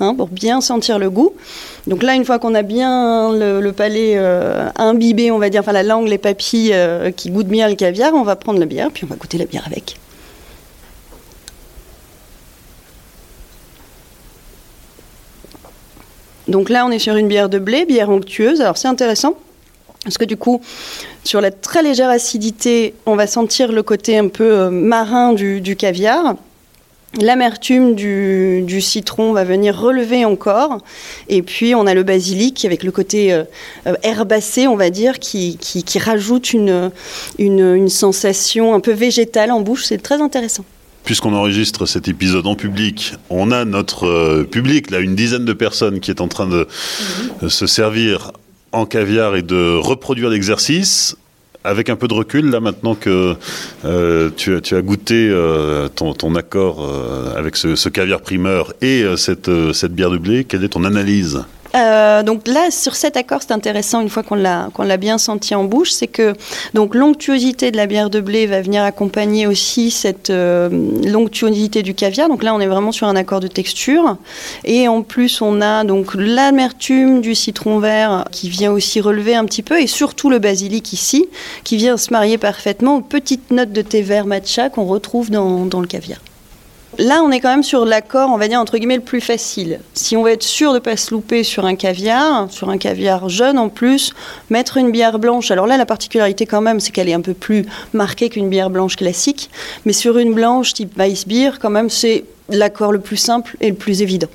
hein, 0.00 0.14
pour 0.14 0.28
bien 0.28 0.60
sentir 0.60 0.98
le 0.98 1.10
goût. 1.10 1.32
Donc 1.86 2.02
là, 2.02 2.14
une 2.14 2.24
fois 2.24 2.38
qu'on 2.38 2.54
a 2.54 2.62
bien 2.62 3.32
le, 3.32 3.70
palais 3.72 4.14
euh, 4.16 4.68
imbibé, 4.76 5.30
on 5.30 5.38
va 5.38 5.50
dire, 5.50 5.60
enfin 5.60 5.72
la 5.72 5.82
langue, 5.82 6.08
les 6.08 6.18
papilles 6.18 6.72
euh, 6.72 7.10
qui 7.10 7.30
goûtent 7.30 7.48
bien 7.48 7.68
le 7.68 7.74
caviar, 7.74 8.14
on 8.14 8.22
va 8.22 8.36
prendre 8.36 8.58
la 8.58 8.66
bière, 8.66 8.90
puis 8.92 9.04
on 9.04 9.08
va 9.08 9.16
goûter 9.16 9.38
la 9.38 9.46
bière 9.46 9.64
avec. 9.66 9.96
Donc 16.48 16.70
là, 16.70 16.86
on 16.86 16.90
est 16.90 16.98
sur 16.98 17.16
une 17.16 17.28
bière 17.28 17.48
de 17.48 17.58
blé, 17.58 17.84
bière 17.84 18.08
onctueuse. 18.08 18.60
Alors 18.60 18.76
c'est 18.76 18.88
intéressant 18.88 19.34
parce 20.04 20.18
que 20.18 20.24
du 20.24 20.36
coup, 20.36 20.60
sur 21.24 21.40
la 21.40 21.50
très 21.50 21.82
légère 21.82 22.10
acidité, 22.10 22.94
on 23.06 23.16
va 23.16 23.26
sentir 23.26 23.72
le 23.72 23.82
côté 23.82 24.16
un 24.16 24.28
peu 24.28 24.52
euh, 24.52 24.70
marin 24.70 25.32
du, 25.32 25.76
caviar. 25.76 26.36
L'amertume 27.20 27.94
du, 27.94 28.80
citron 28.80 29.32
va 29.32 29.44
venir 29.44 29.78
relever 29.78 30.24
encore. 30.24 30.78
Et 31.28 31.42
puis, 31.42 31.74
on 31.74 31.86
a 31.86 31.94
le 31.94 32.02
basilic 32.02 32.64
avec 32.64 32.82
le 32.82 32.92
côté 32.92 33.32
euh, 33.32 33.44
euh, 33.86 33.94
herbacé, 34.02 34.66
on 34.66 34.76
va 34.76 34.90
dire, 34.90 35.18
qui, 35.18 35.58
rajoute 35.98 36.52
une, 36.52 36.90
une, 37.38 37.88
sensation 37.88 38.74
un 38.74 38.80
peu 38.80 38.92
végétale 38.92 39.50
en 39.50 39.60
bouche. 39.60 39.84
C'est 39.84 40.02
très 40.02 40.20
intéressant. 40.20 40.64
Puisqu'on 41.04 41.34
enregistre 41.34 41.86
cet 41.86 42.08
épisode 42.08 42.46
en 42.46 42.56
public, 42.56 43.14
on 43.30 43.50
a 43.50 43.64
notre 43.64 44.42
public, 44.42 44.90
là, 44.90 44.98
une 44.98 45.14
dizaine 45.14 45.44
de 45.44 45.52
personnes 45.52 46.00
qui 46.00 46.10
est 46.10 46.20
en 46.20 46.28
train 46.28 46.48
de 46.48 46.66
se 47.48 47.66
servir 47.66 48.32
en 48.72 48.86
caviar 48.86 49.36
et 49.36 49.42
de 49.42 49.76
reproduire 49.76 50.28
l'exercice 50.28 51.16
avec 51.66 51.90
un 51.90 51.96
peu 51.96 52.08
de 52.08 52.14
recul, 52.14 52.50
là 52.50 52.60
maintenant 52.60 52.94
que 52.94 53.34
euh, 53.84 54.30
tu, 54.36 54.74
as 54.74 54.82
goûté 54.82 55.28
euh, 55.30 55.88
ton, 55.88 56.34
accord 56.34 56.84
euh, 56.84 57.36
avec 57.36 57.56
ce, 57.56 57.88
caviar 57.88 58.20
primeur 58.20 58.72
et 58.80 59.04
cette, 59.16 59.50
cette 59.72 59.92
bière 59.92 60.10
de 60.10 60.18
blé, 60.18 60.44
quelle 60.44 60.64
est 60.64 60.70
ton 60.70 60.84
analyse? 60.84 61.44
Euh, 61.76 62.22
donc 62.22 62.48
là, 62.48 62.70
sur 62.70 62.94
cet 62.96 63.16
accord, 63.16 63.40
c'est 63.42 63.52
intéressant 63.52 64.00
une 64.00 64.08
fois 64.08 64.22
qu'on 64.22 64.36
l'a 64.36 64.96
bien 64.96 65.18
senti 65.18 65.54
en 65.54 65.64
bouche, 65.64 65.90
c'est 65.90 66.06
que 66.06 66.32
donc 66.74 66.94
l'onctuosité 66.94 67.70
de 67.70 67.76
la 67.76 67.86
bière 67.86 68.10
de 68.10 68.20
blé 68.20 68.46
va 68.46 68.62
venir 68.62 68.82
accompagner 68.82 69.46
aussi 69.46 69.90
cette 69.90 70.30
euh, 70.30 70.68
l'onctuosité 71.04 71.82
du 71.82 71.94
caviar. 71.94 72.28
Donc 72.28 72.42
là, 72.42 72.54
on 72.54 72.60
est 72.60 72.66
vraiment 72.66 72.92
sur 72.92 73.06
un 73.06 73.16
accord 73.16 73.40
de 73.40 73.48
texture, 73.48 74.16
et 74.64 74.88
en 74.88 75.02
plus, 75.02 75.42
on 75.42 75.60
a 75.60 75.84
donc 75.84 76.14
l'amertume 76.14 77.20
du 77.20 77.34
citron 77.34 77.78
vert 77.78 78.24
qui 78.32 78.48
vient 78.48 78.72
aussi 78.72 79.00
relever 79.00 79.34
un 79.34 79.44
petit 79.44 79.62
peu, 79.62 79.80
et 79.80 79.86
surtout 79.86 80.30
le 80.30 80.38
basilic 80.38 80.92
ici, 80.92 81.26
qui 81.64 81.76
vient 81.76 81.96
se 81.96 82.10
marier 82.10 82.38
parfaitement 82.38 82.96
aux 82.96 83.02
petites 83.02 83.50
notes 83.50 83.72
de 83.72 83.82
thé 83.82 84.02
vert 84.02 84.26
matcha 84.26 84.70
qu'on 84.70 84.86
retrouve 84.86 85.30
dans 85.30 85.80
le 85.80 85.86
caviar. 85.86 86.20
Là, 86.98 87.22
on 87.22 87.30
est 87.30 87.40
quand 87.40 87.50
même 87.50 87.62
sur 87.62 87.84
l'accord, 87.84 88.30
on 88.30 88.38
va 88.38 88.48
dire, 88.48 88.58
entre 88.58 88.78
guillemets, 88.78 88.96
le 88.96 89.02
plus 89.02 89.20
facile. 89.20 89.80
Si 89.92 90.16
on 90.16 90.22
veut 90.22 90.32
être 90.32 90.42
sûr 90.42 90.70
de 90.70 90.76
ne 90.76 90.80
pas 90.80 90.96
se 90.96 91.12
louper 91.12 91.44
sur 91.44 91.66
un 91.66 91.74
caviar, 91.74 92.50
sur 92.50 92.70
un 92.70 92.78
caviar 92.78 93.28
jeune 93.28 93.58
en 93.58 93.68
plus, 93.68 94.14
mettre 94.48 94.78
une 94.78 94.90
bière 94.90 95.18
blanche. 95.18 95.50
Alors 95.50 95.66
là, 95.66 95.76
la 95.76 95.84
particularité 95.84 96.46
quand 96.46 96.62
même, 96.62 96.80
c'est 96.80 96.92
qu'elle 96.92 97.10
est 97.10 97.14
un 97.14 97.20
peu 97.20 97.34
plus 97.34 97.66
marquée 97.92 98.30
qu'une 98.30 98.48
bière 98.48 98.70
blanche 98.70 98.96
classique. 98.96 99.50
Mais 99.84 99.92
sur 99.92 100.16
une 100.16 100.32
blanche 100.32 100.72
type 100.72 100.96
Weissbier, 100.96 101.50
quand 101.60 101.70
même, 101.70 101.90
c'est 101.90 102.24
l'accord 102.48 102.92
le 102.92 103.00
plus 103.00 103.18
simple 103.18 103.56
et 103.60 103.68
le 103.68 103.76
plus 103.76 104.00
évident. 104.00 104.28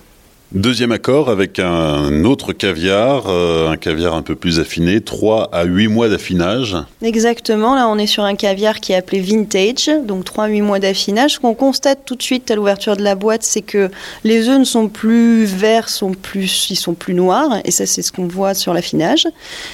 Deuxième 0.53 0.91
accord 0.91 1.29
avec 1.29 1.59
un 1.59 2.25
autre 2.25 2.51
caviar, 2.51 3.23
euh, 3.27 3.69
un 3.69 3.77
caviar 3.77 4.15
un 4.15 4.21
peu 4.21 4.35
plus 4.35 4.59
affiné, 4.59 4.99
3 4.99 5.47
à 5.53 5.63
8 5.63 5.87
mois 5.87 6.09
d'affinage. 6.09 6.75
Exactement, 7.01 7.73
là 7.73 7.87
on 7.87 7.97
est 7.97 8.05
sur 8.05 8.25
un 8.25 8.35
caviar 8.35 8.81
qui 8.81 8.91
est 8.91 8.97
appelé 8.97 9.21
vintage, 9.21 9.89
donc 10.03 10.25
3 10.25 10.43
à 10.43 10.47
8 10.49 10.59
mois 10.59 10.79
d'affinage. 10.79 11.35
Ce 11.35 11.39
qu'on 11.39 11.53
constate 11.53 11.99
tout 12.03 12.15
de 12.15 12.21
suite 12.21 12.51
à 12.51 12.55
l'ouverture 12.55 12.97
de 12.97 13.01
la 13.01 13.15
boîte, 13.15 13.43
c'est 13.43 13.61
que 13.61 13.89
les 14.25 14.49
œufs 14.49 14.59
ne 14.59 14.65
sont 14.65 14.89
plus 14.89 15.45
verts, 15.45 15.87
sont 15.87 16.11
plus, 16.11 16.69
ils 16.69 16.75
sont 16.75 16.95
plus 16.95 17.13
noirs, 17.13 17.59
et 17.63 17.71
ça 17.71 17.85
c'est 17.85 18.01
ce 18.01 18.11
qu'on 18.11 18.27
voit 18.27 18.53
sur 18.53 18.73
l'affinage. 18.73 19.29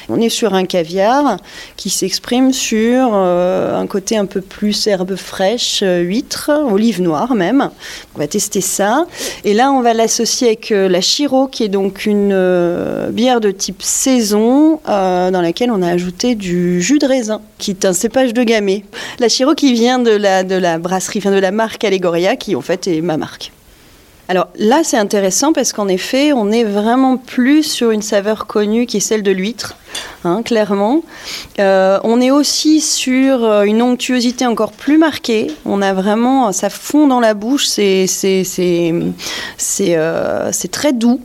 On 0.10 0.22
est 0.22 0.30
sur 0.30 0.54
un 0.54 0.66
caviar 0.66 1.38
qui 1.76 1.90
s'exprime 1.90 2.54
sur 2.54 3.10
euh, 3.16 3.76
un 3.76 3.88
côté 3.88 4.16
un 4.16 4.28
peu 4.28 4.42
plus 4.42 4.86
herbe 4.86 5.16
fraîche, 5.16 5.80
euh, 5.82 6.02
huître, 6.02 6.52
olive 6.72 7.02
noire 7.02 7.34
même. 7.34 7.72
On 8.14 8.20
va 8.20 8.28
tester 8.28 8.62
ça, 8.62 9.08
et 9.44 9.56
là 9.56 9.72
on 9.72 9.82
va 9.82 9.96
l'associer 9.96 10.50
avec 10.50 10.67
la 10.76 11.02
Chiro, 11.02 11.48
qui 11.48 11.64
est 11.64 11.70
donc 11.70 12.06
une 12.06 12.32
euh, 12.34 13.10
bière 13.10 13.42
de 13.42 13.52
type 13.52 13.82
saison, 13.82 14.80
euh, 14.88 15.32
dans 15.32 15.42
laquelle 15.42 15.72
on 15.72 15.82
a 15.82 15.90
ajouté 15.90 16.36
du 16.36 16.82
jus 16.82 17.00
de 17.00 17.06
raisin, 17.06 17.42
qui 17.58 17.72
est 17.72 17.86
un 17.86 17.94
cépage 17.94 18.34
de 18.34 18.44
gamay. 18.44 18.84
La 19.20 19.30
Chiro 19.30 19.56
qui 19.56 19.74
vient 19.74 20.00
de 20.00 20.12
la, 20.12 20.44
de 20.44 20.56
la 20.56 20.80
brasserie, 20.80 21.20
enfin 21.20 21.32
de 21.32 21.40
la 21.40 21.52
marque 21.52 21.84
Allegoria, 21.84 22.36
qui 22.36 22.56
en 22.56 22.62
fait 22.62 22.88
est 22.88 23.02
ma 23.02 23.18
marque. 23.18 23.52
Alors 24.30 24.48
là, 24.58 24.82
c'est 24.84 24.98
intéressant 24.98 25.54
parce 25.54 25.72
qu'en 25.72 25.88
effet, 25.88 26.34
on 26.34 26.52
est 26.52 26.66
vraiment 26.66 27.16
plus 27.18 27.64
sur 27.64 27.92
une 27.92 28.02
saveur 28.02 28.46
connue 28.46 28.86
qui 28.86 28.98
est 28.98 29.02
celle 29.02 29.24
de 29.24 29.32
l'huître, 29.32 29.78
hein, 30.26 30.44
clairement. 30.44 31.02
Euh, 31.60 31.98
on 32.04 32.20
est 32.20 32.32
aussi 32.32 32.82
sur 32.82 33.46
euh, 33.46 33.64
une 33.64 33.82
onctuosité 33.82 34.46
encore 34.46 34.74
plus 34.74 34.98
marquée. 34.98 35.48
On 35.66 35.82
a 35.82 35.94
vraiment, 35.94 36.52
ça 36.52 36.70
fond 36.70 37.08
dans 37.08 37.22
la 37.22 37.34
bouche, 37.34 37.68
c'est 37.68 38.06
euh, 39.80 40.52
très 40.72 40.92
doux. 40.92 41.22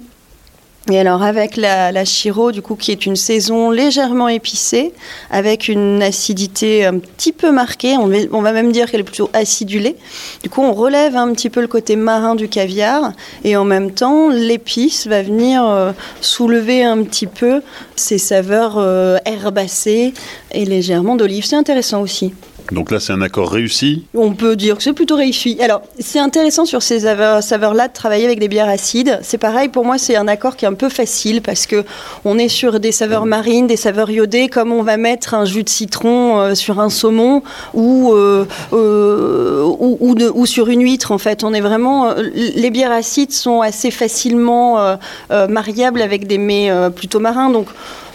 Et 0.90 0.98
alors 0.98 1.22
avec 1.22 1.56
la, 1.56 1.92
la 1.92 2.04
Chiro, 2.04 2.50
du 2.50 2.60
coup, 2.60 2.74
qui 2.74 2.90
est 2.90 3.06
une 3.06 3.14
saison 3.14 3.70
légèrement 3.70 4.26
épicée, 4.26 4.92
avec 5.30 5.68
une 5.68 6.02
acidité 6.02 6.84
un 6.84 6.98
petit 6.98 7.30
peu 7.30 7.52
marquée, 7.52 7.96
on, 7.96 8.42
va 8.42 8.52
même 8.52 8.72
dire 8.72 8.90
qu'elle 8.90 9.00
est 9.00 9.04
plutôt 9.04 9.30
acidulée. 9.32 9.94
Du 10.42 10.50
coup, 10.50 10.60
on 10.60 10.72
relève 10.72 11.16
un 11.16 11.32
petit 11.32 11.50
peu 11.50 11.60
le 11.60 11.68
côté 11.68 11.94
marin 11.94 12.34
du 12.34 12.48
caviar, 12.48 13.12
et 13.44 13.56
en 13.56 13.64
même 13.64 13.92
temps, 13.92 14.28
l'épice 14.28 15.06
va 15.06 15.22
venir 15.22 15.64
euh, 15.64 15.92
soulever 16.20 16.82
un 16.82 17.04
petit 17.04 17.28
peu 17.28 17.62
ces 17.94 18.18
saveurs 18.18 18.74
euh, 18.78 19.18
herbacées 19.24 20.12
et 20.50 20.64
légèrement 20.64 21.14
d'olive. 21.14 21.44
C'est 21.44 21.56
intéressant 21.56 22.00
aussi. 22.00 22.34
Donc 22.70 22.90
là, 22.90 23.00
c'est 23.00 23.12
un 23.12 23.20
accord 23.20 23.50
réussi 23.50 24.04
On 24.14 24.32
peut 24.32 24.56
dire 24.56 24.76
que 24.76 24.82
c'est 24.82 24.92
plutôt 24.92 25.16
réussi. 25.16 25.58
Alors, 25.60 25.82
c'est 25.98 26.18
intéressant 26.18 26.64
sur 26.64 26.82
ces 26.82 27.00
saveurs-là 27.00 27.88
de 27.88 27.92
travailler 27.92 28.24
avec 28.24 28.38
des 28.38 28.48
bières 28.48 28.68
acides. 28.68 29.18
C'est 29.22 29.38
pareil, 29.38 29.68
pour 29.68 29.84
moi, 29.84 29.98
c'est 29.98 30.16
un 30.16 30.28
accord 30.28 30.56
qui 30.56 30.64
est 30.64 30.68
un 30.68 30.74
peu 30.74 30.88
facile 30.88 31.42
parce 31.42 31.66
que 31.66 31.84
on 32.24 32.38
est 32.38 32.48
sur 32.48 32.80
des 32.80 32.92
saveurs 32.92 33.26
marines, 33.26 33.66
des 33.66 33.76
saveurs 33.76 34.10
iodées, 34.10 34.48
comme 34.48 34.72
on 34.72 34.82
va 34.82 34.96
mettre 34.96 35.34
un 35.34 35.44
jus 35.44 35.64
de 35.64 35.68
citron 35.68 36.40
euh, 36.40 36.54
sur 36.54 36.80
un 36.80 36.90
saumon 36.90 37.42
ou, 37.74 38.12
euh, 38.12 38.46
euh, 38.72 39.64
ou, 39.64 40.14
ou, 40.34 40.46
sur 40.46 40.68
une 40.68 40.82
huître, 40.82 41.12
en 41.12 41.18
fait. 41.18 41.44
On 41.44 41.52
est 41.52 41.60
vraiment... 41.60 42.14
les 42.34 42.70
bières 42.70 42.92
acides 42.92 43.32
sont 43.32 43.60
assez 43.60 43.90
facilement 43.90 44.96
mariables 45.30 46.02
avec 46.02 46.26
des 46.26 46.38
mets 46.38 46.70
plutôt 46.94 47.20
marins. 47.20 47.50
Donc, 47.50 47.66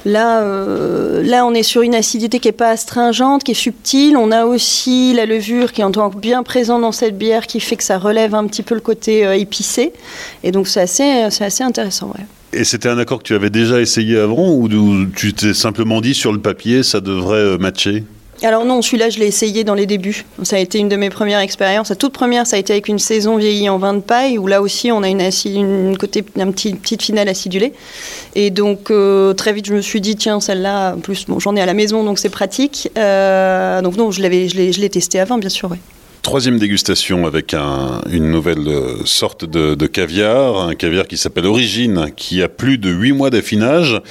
Là, 0.07 0.41
euh, 0.41 1.21
là, 1.21 1.45
on 1.45 1.53
est 1.53 1.63
sur 1.63 1.81
une 1.81 1.93
acidité 1.93 2.39
qui 2.39 2.47
n'est 2.47 2.53
pas 2.53 2.69
astringente, 2.69 3.43
qui 3.43 3.51
est 3.51 3.53
subtile. 3.53 4.15
On 4.15 4.31
a 4.31 4.45
aussi 4.45 5.13
la 5.13 5.25
levure 5.25 5.73
qui 5.73 5.81
est 5.81 5.83
encore 5.83 6.15
bien 6.15 6.43
présente 6.43 6.81
dans 6.81 6.93
cette 6.93 7.17
bière, 7.17 7.45
qui 7.45 7.59
fait 7.59 7.75
que 7.75 7.83
ça 7.83 7.97
relève 7.97 8.33
un 8.33 8.47
petit 8.47 8.63
peu 8.63 8.73
le 8.73 8.79
côté 8.79 9.27
euh, 9.27 9.35
épicé. 9.35 9.91
Et 10.45 10.53
donc, 10.53 10.69
c'est 10.69 10.79
assez, 10.79 11.03
assez 11.03 11.61
intéressant. 11.61 12.13
Et 12.53 12.63
c'était 12.63 12.87
un 12.87 12.97
accord 12.97 13.17
que 13.17 13.23
tu 13.23 13.35
avais 13.35 13.49
déjà 13.49 13.81
essayé 13.81 14.17
avant 14.17 14.49
ou 14.49 14.69
tu 15.13 15.33
t'es 15.33 15.53
simplement 15.53 15.99
dit 15.99 16.13
sur 16.13 16.31
le 16.31 16.39
papier 16.39 16.83
ça 16.83 17.01
devrait 17.01 17.39
euh, 17.39 17.57
matcher? 17.57 18.05
Alors 18.43 18.65
non, 18.65 18.81
celui-là, 18.81 19.09
je 19.09 19.19
l'ai 19.19 19.25
essayé 19.25 19.63
dans 19.63 19.73
les 19.73 19.85
débuts. 19.85 20.25
Ça 20.43 20.57
a 20.57 20.59
été 20.59 20.77
une 20.77 20.89
de 20.89 20.95
mes 20.95 21.09
premières 21.09 21.39
expériences. 21.39 21.89
La 21.89 21.95
toute 21.95 22.13
première, 22.13 22.45
ça 22.45 22.55
a 22.55 22.59
été 22.59 22.73
avec 22.73 22.87
une 22.87 22.99
saison 22.99 23.37
vieillie 23.37 23.67
en 23.69 23.79
vin 23.79 23.93
de 23.93 23.99
paille, 23.99 24.37
où 24.37 24.47
là 24.47 24.61
aussi, 24.61 24.91
on 24.91 25.01
a 25.01 25.09
une, 25.09 25.97
côté, 25.97 26.23
un 26.39 26.51
petit, 26.51 26.75
petite 26.75 27.01
finale 27.01 27.29
acidulée. 27.29 27.73
Et 28.35 28.51
donc, 28.51 28.91
euh, 28.91 29.33
très 29.33 29.53
vite, 29.53 29.65
je 29.65 29.73
me 29.73 29.81
suis 29.81 30.01
dit, 30.01 30.15
tiens, 30.15 30.39
celle-là, 30.39 30.95
en 30.95 30.99
plus, 30.99 31.25
bon, 31.25 31.39
j'en 31.39 31.55
ai 31.55 31.61
à 31.61 31.65
la 31.65 31.73
maison, 31.73 32.03
donc 32.03 32.19
c'est 32.19 32.29
pratique. 32.29 32.89
Euh, 32.97 33.81
donc 33.81 33.97
non, 33.97 34.11
je 34.11 34.21
l'ai, 34.21 34.89
testé 34.89 35.19
avant, 35.19 35.37
bien 35.37 35.49
sûr, 35.49 35.69
oui. 35.71 35.77
Troisième 36.21 36.59
dégustation 36.59 37.25
avec 37.25 37.53
une 37.53 38.31
nouvelle 38.31 38.67
euh, 38.67 39.05
sorte 39.05 39.45
de, 39.45 39.75
de, 39.75 39.87
caviar, 39.87 40.59
un 40.67 40.75
caviar 40.75 41.07
qui 41.07 41.15
s'appelle 41.15 41.45
Origine, 41.45 42.11
qui 42.17 42.43
a 42.43 42.49
plus 42.49 42.77
de 42.77 42.89
8 42.89 43.13
mois 43.13 43.29
d'affinage 43.29 44.01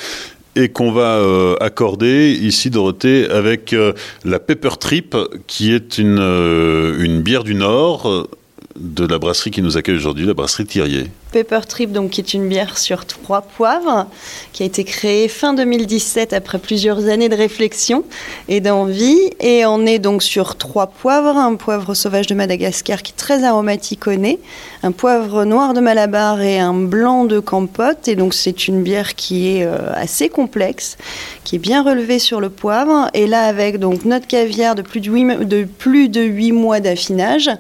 et 0.56 0.70
qu'on 0.70 0.90
va 0.90 1.18
euh, 1.18 1.54
accorder 1.60 2.32
ici, 2.32 2.70
Dorothée, 2.70 3.28
avec 3.28 3.72
euh, 3.72 3.92
la 4.24 4.40
Pepper 4.40 4.76
Trip, 4.80 5.14
qui 5.46 5.72
est 5.72 5.98
une, 5.98 6.18
euh, 6.18 6.96
une 6.98 7.20
bière 7.20 7.44
du 7.44 7.54
Nord 7.54 8.28
de 8.74 9.06
la 9.06 9.18
brasserie 9.18 9.50
qui 9.50 9.62
nous 9.62 9.76
accueille 9.76 9.96
aujourd'hui, 9.96 10.26
la 10.26 10.34
brasserie 10.34 10.66
Thirier. 10.66 11.04
Pepper 11.36 11.66
Trip, 11.68 11.92
donc, 11.92 12.12
qui 12.12 12.22
est 12.22 12.32
une 12.32 12.48
bière 12.48 12.78
sur 12.78 13.04
trois 13.04 13.42
poivres, 13.42 14.06
qui 14.54 14.62
a 14.62 14.66
été 14.66 14.84
créée 14.84 15.28
fin 15.28 15.52
2017 15.52 16.32
après 16.32 16.58
plusieurs 16.58 17.10
années 17.10 17.28
de 17.28 17.36
réflexion 17.36 18.04
et 18.48 18.62
d'envie. 18.62 19.18
Et 19.40 19.66
on 19.66 19.84
est 19.84 19.98
donc 19.98 20.22
sur 20.22 20.56
trois 20.56 20.86
poivres, 20.86 21.36
un 21.36 21.56
poivre 21.56 21.92
sauvage 21.92 22.26
de 22.26 22.34
Madagascar 22.34 23.02
qui 23.02 23.12
est 23.12 23.16
très 23.16 23.44
aromatique 23.44 24.06
au 24.06 24.14
nez, 24.14 24.38
un 24.82 24.92
poivre 24.92 25.44
noir 25.44 25.74
de 25.74 25.80
Malabar 25.80 26.40
et 26.40 26.58
un 26.58 26.72
blanc 26.72 27.26
de 27.26 27.38
Campote. 27.38 28.08
Et 28.08 28.16
donc 28.16 28.32
c'est 28.32 28.66
une 28.66 28.82
bière 28.82 29.14
qui 29.14 29.58
est 29.58 29.66
euh, 29.66 29.92
assez 29.92 30.30
complexe, 30.30 30.96
qui 31.44 31.56
est 31.56 31.58
bien 31.58 31.82
relevée 31.82 32.18
sur 32.18 32.40
le 32.40 32.48
poivre. 32.48 33.10
Et 33.12 33.26
là 33.26 33.42
avec 33.42 33.78
donc 33.78 34.06
notre 34.06 34.26
caviar 34.26 34.74
de 34.74 34.80
plus 34.80 35.00
de 35.00 35.10
8, 35.10 35.46
de 35.46 35.64
plus 35.64 36.08
de 36.08 36.22
8 36.22 36.52
mois 36.52 36.80
d'affinage, 36.80 37.50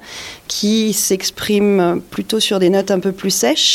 qui 0.48 0.94
s'exprime 0.94 2.00
plutôt 2.10 2.40
sur 2.40 2.58
des 2.58 2.70
notes 2.70 2.90
un 2.90 3.00
peu 3.00 3.12
plus 3.12 3.30
sèches 3.30 3.65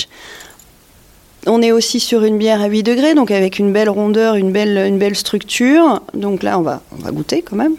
On 1.48 1.62
est 1.62 1.72
aussi 1.72 2.00
sur 2.00 2.24
une 2.24 2.38
bière 2.38 2.62
à 2.62 2.68
8 2.68 2.84
degrés, 2.84 3.16
donc 3.16 3.32
avec 3.32 3.58
une 3.58 3.74
belle 3.74 3.90
rondeur, 3.90 4.36
une 4.36 4.52
belle, 4.52 4.78
une 4.78 5.00
belle 5.00 5.16
structure. 5.16 6.02
Donc 6.14 6.44
là, 6.44 6.60
on 6.60 6.62
va, 6.62 6.84
on 6.92 6.98
va 7.02 7.12
goûter 7.12 7.42
quand 7.42 7.56
même. 7.56 7.76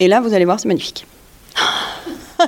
Et 0.00 0.08
là, 0.08 0.20
vous 0.20 0.34
allez 0.34 0.46
voir, 0.46 0.58
c'est 0.58 0.68
magnifique. 0.68 1.06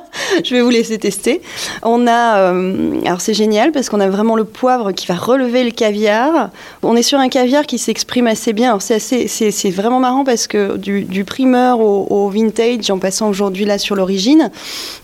je 0.45 0.55
vais 0.55 0.63
vous 0.63 0.71
laisser 0.71 0.99
tester. 0.99 1.43
On 1.83 2.07
a, 2.07 2.39
euh, 2.39 3.01
alors 3.05 3.21
c'est 3.21 3.35
génial 3.35 3.73
parce 3.73 3.89
qu'on 3.89 4.01
a 4.01 4.09
vraiment 4.09 4.37
le 4.37 4.45
poivre 4.45 4.93
qui 4.93 5.07
va 5.07 5.15
relever 5.15 5.65
le 5.65 5.71
caviar. 5.71 6.51
On 6.83 6.97
est 6.97 7.03
sur 7.03 7.19
un 7.19 7.29
caviar 7.29 7.67
qui 7.67 7.79
s'exprime 7.79 8.27
assez 8.27 8.53
bien. 8.53 8.69
Alors 8.69 8.83
c'est 8.83 8.95
assez, 8.95 9.29
c'est, 9.29 9.71
vraiment 9.71 10.01
marrant 10.01 10.25
parce 10.25 10.47
que 10.47 10.77
du, 10.77 11.25
primeur 11.25 11.81
au, 11.81 12.29
vintage, 12.29 12.91
en 12.91 12.99
passant 12.99 13.29
aujourd'hui 13.29 13.65
là 13.65 13.79
sur 13.79 13.97
l'origine, 13.97 14.51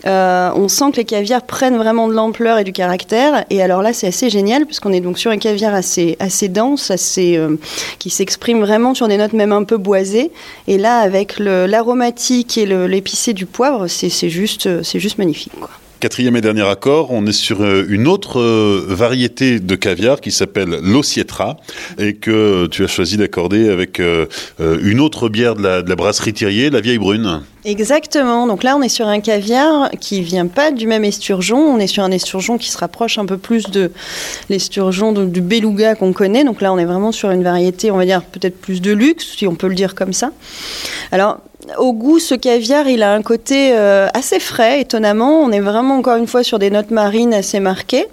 euh, 0.06 0.50
on 0.54 0.68
sent 0.68 0.92
que 0.92 0.96
les 0.96 1.04
caviars 1.04 1.42
prennent 1.42 1.76
vraiment 1.76 2.08
de 2.08 2.14
l'ampleur 2.14 2.58
et 2.58 2.64
du 2.64 2.72
caractère. 2.72 3.44
Et 3.50 3.62
alors 3.62 3.82
là, 3.82 3.92
c'est 3.92 4.06
assez 4.06 4.30
génial 4.30 4.66
puisqu'on 4.66 4.92
est 4.92 5.00
donc 5.00 5.18
sur 5.18 5.30
un 5.30 5.38
caviar 5.38 5.74
assez, 5.74 6.16
dense, 6.48 6.90
assez, 6.90 7.36
euh, 7.36 7.56
qui 7.98 8.10
s'exprime 8.10 8.60
vraiment 8.60 8.94
sur 8.94 9.08
des 9.08 9.16
notes 9.16 9.32
même 9.32 9.52
un 9.52 9.64
peu 9.64 9.76
boisées. 9.76 10.30
Et 10.66 10.78
là, 10.78 10.98
avec 10.98 11.38
l'aromatique 11.38 12.58
et 12.58 12.66
l'épicé 12.66 13.32
du 13.32 13.46
poivre, 13.46 13.86
c'est, 13.86 14.28
juste 14.28 14.77
c'est 14.82 15.00
juste 15.00 15.18
magnifique. 15.18 15.52
Quatrième 16.00 16.36
et 16.36 16.40
dernier 16.40 16.62
accord, 16.62 17.10
on 17.10 17.26
est 17.26 17.32
sur 17.32 17.60
euh, 17.60 17.84
une 17.88 18.06
autre 18.06 18.38
euh, 18.38 18.84
variété 18.86 19.58
de 19.58 19.74
caviar 19.74 20.20
qui 20.20 20.30
s'appelle 20.30 20.78
l'Ossietra 20.80 21.56
et 21.98 22.14
que 22.14 22.68
tu 22.68 22.84
as 22.84 22.86
choisi 22.86 23.16
d'accorder 23.16 23.68
avec 23.68 23.98
euh, 23.98 24.26
une 24.60 25.00
autre 25.00 25.28
bière 25.28 25.56
de 25.56 25.62
la, 25.62 25.96
brasserie 25.96 26.32
Thirier, 26.32 26.70
la 26.70 26.80
Vieille 26.80 26.98
Brune. 26.98 27.42
Exactement. 27.68 28.46
Donc 28.46 28.62
là, 28.62 28.76
on 28.78 28.82
est 28.82 28.88
sur 28.88 29.06
un 29.06 29.20
caviar 29.20 29.90
qui 30.00 30.22
vient 30.22 30.46
pas 30.46 30.70
du 30.70 30.86
même 30.86 31.04
esturgeon. 31.04 31.58
On 31.58 31.78
est 31.78 31.86
sur 31.86 32.02
un 32.02 32.10
esturgeon 32.10 32.56
qui 32.56 32.70
se 32.70 32.78
rapproche 32.78 33.18
un 33.18 33.26
peu 33.26 33.36
plus 33.36 33.64
de 33.64 33.92
l'esturgeon 34.48 35.12
du 35.12 35.42
beluga 35.42 35.94
qu'on 35.94 36.14
connaît. 36.14 36.44
Donc 36.44 36.62
là, 36.62 36.72
on 36.72 36.78
est 36.78 36.86
vraiment 36.86 37.12
sur 37.12 37.30
une 37.30 37.42
variété, 37.42 37.90
on 37.90 37.98
va 37.98 38.06
dire 38.06 38.22
peut-être 38.22 38.58
plus 38.58 38.80
de 38.80 38.92
luxe, 38.92 39.36
si 39.36 39.46
on 39.46 39.54
peut 39.54 39.68
le 39.68 39.74
dire 39.74 39.94
comme 39.94 40.14
ça. 40.14 40.30
Alors, 41.12 41.40
au 41.76 41.92
goût, 41.92 42.18
ce 42.18 42.34
caviar, 42.34 42.88
il 42.88 43.02
a 43.02 43.12
un 43.12 43.20
côté 43.20 43.72
euh, 43.74 44.08
assez 44.14 44.40
frais, 44.40 44.80
étonnamment. 44.80 45.42
On 45.42 45.52
est 45.52 45.60
vraiment 45.60 45.98
encore 45.98 46.16
une 46.16 46.26
fois 46.26 46.42
sur 46.42 46.58
des 46.58 46.70
notes 46.70 46.90
marines 46.90 47.34
assez 47.34 47.60
marquées. 47.60 48.06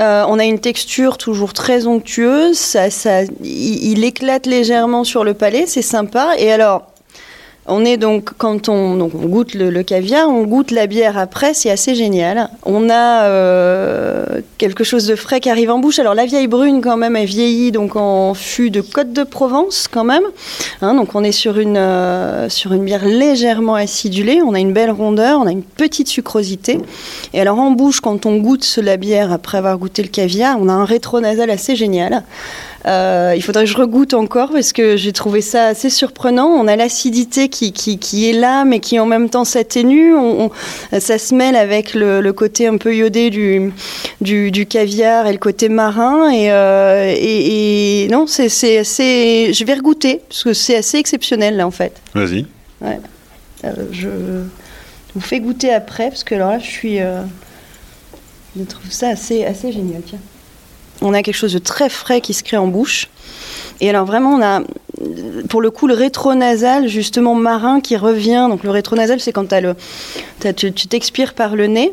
Euh, 0.00 0.24
on 0.26 0.40
a 0.40 0.44
une 0.44 0.58
texture 0.58 1.18
toujours 1.18 1.52
très 1.52 1.86
onctueuse, 1.86 2.56
ça, 2.56 3.22
il, 3.44 4.04
éclate 4.04 4.46
légèrement 4.46 5.04
sur 5.04 5.22
le 5.22 5.34
palais, 5.34 5.66
c'est 5.66 5.82
sympa. 5.82 6.32
Et 6.38 6.50
alors, 6.50 6.91
on 7.66 7.84
est 7.84 7.96
donc, 7.96 8.30
quand 8.38 8.68
on, 8.68 9.06
goûte 9.06 9.54
le, 9.54 9.82
caviar, 9.84 10.28
on 10.28 10.42
goûte 10.42 10.72
la 10.72 10.88
bière 10.88 11.16
après, 11.16 11.54
c'est 11.54 11.70
assez 11.70 11.94
génial. 11.94 12.50
On 12.64 12.90
a 12.90 13.24
euh, 13.26 14.40
quelque 14.58 14.82
chose 14.82 15.06
de 15.06 15.14
frais 15.14 15.38
qui 15.38 15.48
arrive 15.48 15.70
en 15.70 15.78
bouche. 15.78 16.00
Alors 16.00 16.14
la 16.14 16.26
vieille 16.26 16.48
brune 16.48 16.80
quand 16.80 16.96
même, 16.96 17.14
elle 17.14 17.26
vieillit 17.26 17.70
donc 17.70 17.94
en 17.94 18.34
fût 18.34 18.70
de 18.70 18.80
Côte 18.80 19.12
de 19.12 19.22
Provence 19.22 19.86
quand 19.88 20.02
même. 20.02 20.24
Hein, 20.80 20.94
donc 20.94 21.14
on 21.14 21.22
est 21.22 21.32
sur 21.32 21.58
une, 21.58 21.76
euh, 21.76 22.48
sur 22.48 22.72
une 22.72 22.84
bière 22.84 23.04
légèrement 23.04 23.76
acidulée. 23.76 24.42
On 24.44 24.54
a 24.54 24.58
une 24.58 24.72
belle 24.72 24.90
rondeur, 24.90 25.38
on 25.38 25.46
a 25.46 25.52
une 25.52 25.62
petite 25.62 26.08
sucrosité. 26.08 26.80
Et 27.32 27.40
alors 27.40 27.60
en 27.60 27.70
bouche, 27.70 28.00
quand 28.00 28.26
on 28.26 28.38
goûte 28.38 28.76
la 28.82 28.96
bière 28.96 29.30
après 29.30 29.58
avoir 29.58 29.78
goûté 29.78 30.02
le 30.02 30.08
caviar, 30.08 30.56
on 30.60 30.68
a 30.68 30.72
un 30.72 30.84
rétro-nasal 30.84 31.48
assez 31.48 31.76
génial. 31.76 32.24
Euh, 32.86 33.34
il 33.36 33.42
faudrait 33.42 33.64
que 33.64 33.70
je 33.70 33.76
regoute 33.76 34.14
encore 34.14 34.50
parce 34.50 34.72
que 34.72 34.96
j'ai 34.96 35.12
trouvé 35.12 35.40
ça 35.40 35.66
assez 35.66 35.90
surprenant. 35.90 36.48
On 36.48 36.66
a 36.66 36.76
l'acidité 36.76 37.48
qui, 37.48 37.72
qui, 37.72 38.28
est 38.28 38.32
là, 38.32 38.64
mais 38.64 38.80
qui 38.80 38.98
en 38.98 39.06
même 39.06 39.28
temps 39.30 39.44
s'atténue. 39.44 40.14
On, 40.14 40.50
ça 40.98 41.18
se 41.18 41.34
mêle 41.34 41.56
avec 41.56 41.94
le, 41.94 42.32
côté 42.32 42.66
un 42.66 42.76
peu 42.78 42.94
iodé 42.94 43.30
du, 43.30 43.72
du, 44.20 44.66
caviar 44.66 45.26
et 45.26 45.32
le 45.32 45.38
côté 45.38 45.68
marin. 45.68 46.30
Et, 46.30 46.50
euh, 46.50 47.14
et, 47.16 48.08
non, 48.10 48.26
c'est 48.26 48.78
assez. 48.78 49.52
Je 49.52 49.64
vais 49.64 49.74
regoûter 49.74 50.20
parce 50.28 50.44
que 50.44 50.52
c'est 50.52 50.76
assez 50.76 50.98
exceptionnel 50.98 51.56
là 51.56 51.66
en 51.66 51.70
fait. 51.70 52.00
Vas-y. 52.14 52.46
Ouais. 52.80 52.98
Euh, 53.64 53.72
je 53.92 54.08
vous 55.14 55.20
fais 55.20 55.40
goûter 55.40 55.72
après 55.72 56.08
parce 56.08 56.24
que 56.24 56.34
alors 56.34 56.50
là, 56.50 56.58
je 56.58 56.66
suis. 56.66 56.98
je 58.56 58.64
trouve 58.64 58.90
ça 58.90 59.08
assez, 59.08 59.44
assez 59.44 59.72
génial. 59.72 60.02
Tiens 60.04 60.18
on 61.02 61.14
a 61.14 61.22
quelque 61.22 61.34
chose 61.34 61.52
de 61.52 61.58
très 61.58 61.88
frais 61.88 62.20
qui 62.20 62.34
se 62.34 62.42
crée 62.42 62.56
en 62.56 62.66
bouche. 62.66 63.08
Et 63.80 63.90
alors 63.90 64.06
vraiment, 64.06 64.34
on 64.34 64.42
a 64.42 64.62
pour 65.48 65.60
le 65.60 65.70
coup 65.70 65.86
le 65.86 65.94
rétronasal 65.94 66.88
justement 66.88 67.34
marin 67.34 67.80
qui 67.80 67.96
revient. 67.96 68.46
Donc 68.48 68.62
le 68.62 68.70
rétronasal, 68.70 69.20
c'est 69.20 69.32
quand 69.32 69.52
tu 70.56 70.88
t'expires 70.88 71.34
par 71.34 71.56
le 71.56 71.66
nez. 71.66 71.92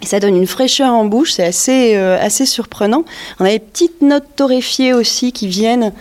Et 0.00 0.06
ça 0.06 0.20
donne 0.20 0.36
une 0.36 0.46
fraîcheur 0.46 0.92
en 0.92 1.06
bouche, 1.06 1.32
c'est 1.32 1.44
assez, 1.44 1.96
euh, 1.96 2.16
assez 2.20 2.46
surprenant. 2.46 3.04
On 3.40 3.44
a 3.44 3.50
des 3.50 3.58
petites 3.58 4.00
notes 4.00 4.28
torréfiées 4.36 4.94
aussi 4.94 5.32
qui 5.32 5.48
viennent, 5.48 5.92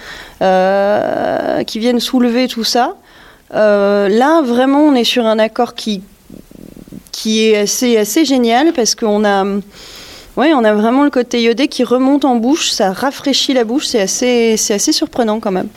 euh, 0.43 1.63
qui 1.63 1.79
viennent 1.79 1.99
soulever 1.99 2.47
tout 2.47 2.63
ça. 2.63 2.95
Euh, 3.55 4.07
là, 4.07 4.43
vraiment, 4.43 4.81
on 4.81 4.93
est 4.93 5.03
sur 5.03 5.25
un 5.25 5.39
accord 5.39 5.73
qui, 5.73 6.03
qui 7.11 7.45
est 7.45 7.57
assez, 7.57 7.97
assez 7.97 8.23
génial 8.23 8.71
parce 8.73 8.93
qu'on 8.93 9.25
a 9.25 9.43
oui, 10.38 10.54
on 10.56 10.63
a 10.63 10.73
vraiment 10.73 11.04
le 11.04 11.10
côté 11.10 11.41
iodé 11.41 11.67
qui 11.67 11.84
remonte 11.84 12.23
en 12.23 12.36
bouche, 12.36 12.69
ça 12.69 12.93
rafraîchit 12.93 13.54
la 13.54 13.63
bouche, 13.63 13.88
c'est 13.88 14.00
assez, 14.00 14.56
c'est 14.56 14.76
assez 14.76 14.91
surprenant 14.91 15.39
quand 15.39 15.52
même. 15.52 15.67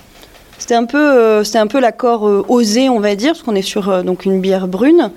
C'était 0.58 0.74
un 0.74 0.84
peu, 0.84 0.98
euh, 0.98 1.42
c'était 1.42 1.58
un 1.58 1.66
peu 1.66 1.80
l'accord 1.80 2.28
euh, 2.28 2.44
osé, 2.46 2.90
on 2.90 3.00
va 3.00 3.16
dire, 3.16 3.32
parce 3.32 3.42
qu'on 3.42 3.54
est 3.54 3.62
sur 3.62 3.88
euh, 3.88 4.02
donc 4.02 4.26
une 4.26 4.42
bière 4.42 4.68
brune, 4.68 5.10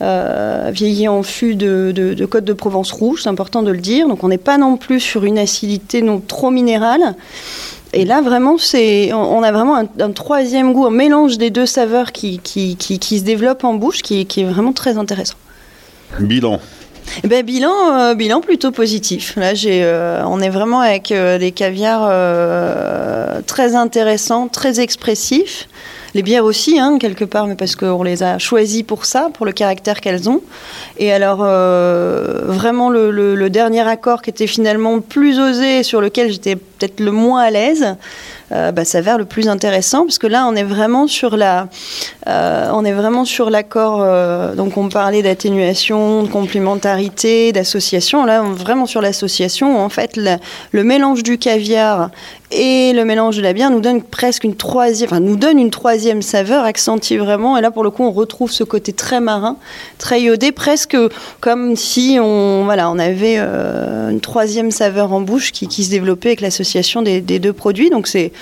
vieillie 0.00 1.08
en 1.08 1.22
fût 1.22 1.54
de, 1.54 2.26
Côte 2.30 2.44
de 2.44 2.54
Provence 2.54 2.92
rouge, 2.92 3.22
c'est 3.22 3.28
important 3.28 3.62
de 3.62 3.70
le 3.70 3.78
dire. 3.78 4.08
Donc 4.08 4.24
on 4.24 4.28
n'est 4.28 4.38
pas 4.38 4.56
non 4.56 4.78
plus 4.78 5.00
sur 5.00 5.24
une 5.24 5.38
acidité 5.38 6.00
non 6.00 6.20
trop 6.20 6.50
minérale. 6.50 7.14
Et 7.92 8.06
là, 8.06 8.22
vraiment, 8.22 8.56
c'est, 8.58 9.12
on 9.12 9.42
a 9.42 9.52
vraiment 9.52 9.76
un, 9.76 10.10
troisième 10.12 10.72
goût, 10.72 10.86
un 10.86 10.90
mélange 10.90 11.38
des 11.38 11.50
deux 11.50 11.66
saveurs 11.66 12.12
qui, 12.12 12.40
qui, 12.40 12.76
qui, 12.76 13.18
se 13.18 13.24
développe 13.24 13.64
en 13.64 13.74
bouche, 13.74 14.02
qui, 14.02 14.26
qui 14.26 14.40
est 14.40 14.44
vraiment 14.44 14.72
très 14.72 14.98
intéressant. 14.98 15.36
Bilan 16.18 16.60
eh 17.24 17.28
ben, 17.28 17.44
bilan, 17.44 17.72
euh, 17.92 18.14
bilan 18.14 18.40
plutôt 18.40 18.70
positif. 18.70 19.34
Là, 19.36 19.52
euh, 19.66 20.22
on 20.26 20.40
est 20.40 20.48
vraiment 20.48 20.80
avec 20.80 21.12
euh, 21.12 21.38
des 21.38 21.52
caviars 21.52 22.10
très 23.46 23.74
intéressants, 23.74 24.48
très 24.48 24.80
expressifs. 24.80 25.68
Les 26.14 26.22
bières 26.22 26.44
aussi, 26.44 26.78
hein, 26.78 26.96
quelque 26.98 27.26
part, 27.26 27.46
mais 27.46 27.56
parce 27.56 27.76
qu'on 27.76 28.02
les 28.02 28.22
a 28.22 28.38
choisis 28.38 28.82
pour 28.82 29.04
ça, 29.04 29.28
pour 29.34 29.44
le 29.44 29.52
caractère 29.52 30.00
qu'elles 30.00 30.30
ont. 30.30 30.40
Et 30.96 31.12
alors, 31.12 31.40
vraiment, 31.40 32.88
le, 32.88 33.10
le, 33.10 33.50
dernier 33.50 33.86
accord 33.86 34.22
qui 34.22 34.30
était 34.30 34.46
finalement 34.46 35.00
plus 35.00 35.38
osé, 35.38 35.82
sur 35.82 36.00
lequel 36.00 36.32
j'étais 36.32 36.56
peut-être 36.78 37.00
le 37.00 37.12
moins 37.12 37.42
à 37.42 37.50
l'aise, 37.50 37.96
euh, 38.52 38.70
bah, 38.70 38.84
s'avère 38.84 39.18
le 39.18 39.24
plus 39.24 39.48
intéressant 39.48 40.02
parce 40.04 40.18
que 40.18 40.28
là 40.28 40.46
on 40.48 40.54
est 40.54 40.62
vraiment 40.62 41.08
sur 41.08 41.36
la 41.36 41.66
euh, 42.28 42.70
on 42.72 42.84
est 42.84 42.92
vraiment 42.92 43.24
sur 43.24 43.50
l'accord 43.50 44.02
euh, 44.02 44.54
donc 44.54 44.76
on 44.76 44.88
parlait 44.88 45.20
d'atténuation 45.20 46.22
de 46.22 46.28
complémentarité 46.28 47.50
d'association 47.50 48.24
là 48.24 48.44
on 48.44 48.52
est 48.52 48.58
vraiment 48.58 48.86
sur 48.86 49.02
l'association 49.02 49.84
en 49.84 49.88
fait 49.88 50.16
le 50.16 50.84
mélange 50.84 51.24
du 51.24 51.38
caviar 51.38 52.10
et 52.52 52.92
le 52.92 53.04
mélange 53.04 53.36
de 53.36 53.42
la 53.42 53.52
bière 53.52 53.70
nous 53.70 53.80
donne 53.80 54.02
presque 54.02 54.44
une 54.44 54.54
troisième, 54.54 55.08
enfin 55.10 55.18
nous 55.18 55.36
donne 55.36 55.58
une 55.58 55.70
troisième 55.70 56.22
saveur, 56.22 56.64
accentue 56.64 57.16
vraiment. 57.18 57.56
Et 57.56 57.60
là, 57.60 57.72
pour 57.72 57.82
le 57.82 57.90
coup, 57.90 58.04
on 58.04 58.12
retrouve 58.12 58.52
ce 58.52 58.62
côté 58.62 58.92
très 58.92 59.20
marin, 59.20 59.56
très 59.98 60.22
iodé, 60.22 60.52
presque 60.52 60.96
comme 61.40 61.74
si 61.74 62.18
on, 62.20 62.64
voilà, 62.64 62.88
on 62.88 63.00
avait 63.00 63.38
une 63.38 64.20
troisième 64.20 64.70
saveur 64.70 65.12
en 65.12 65.20
bouche 65.20 65.50
qui, 65.50 65.66
qui 65.66 65.82
se 65.82 65.90
développait 65.90 66.28
avec 66.28 66.40
l'association 66.40 66.65
des, 67.02 67.20
deux 67.20 67.52
produits. 67.52 67.90
Donc 67.90 68.06
c'est 68.06 68.32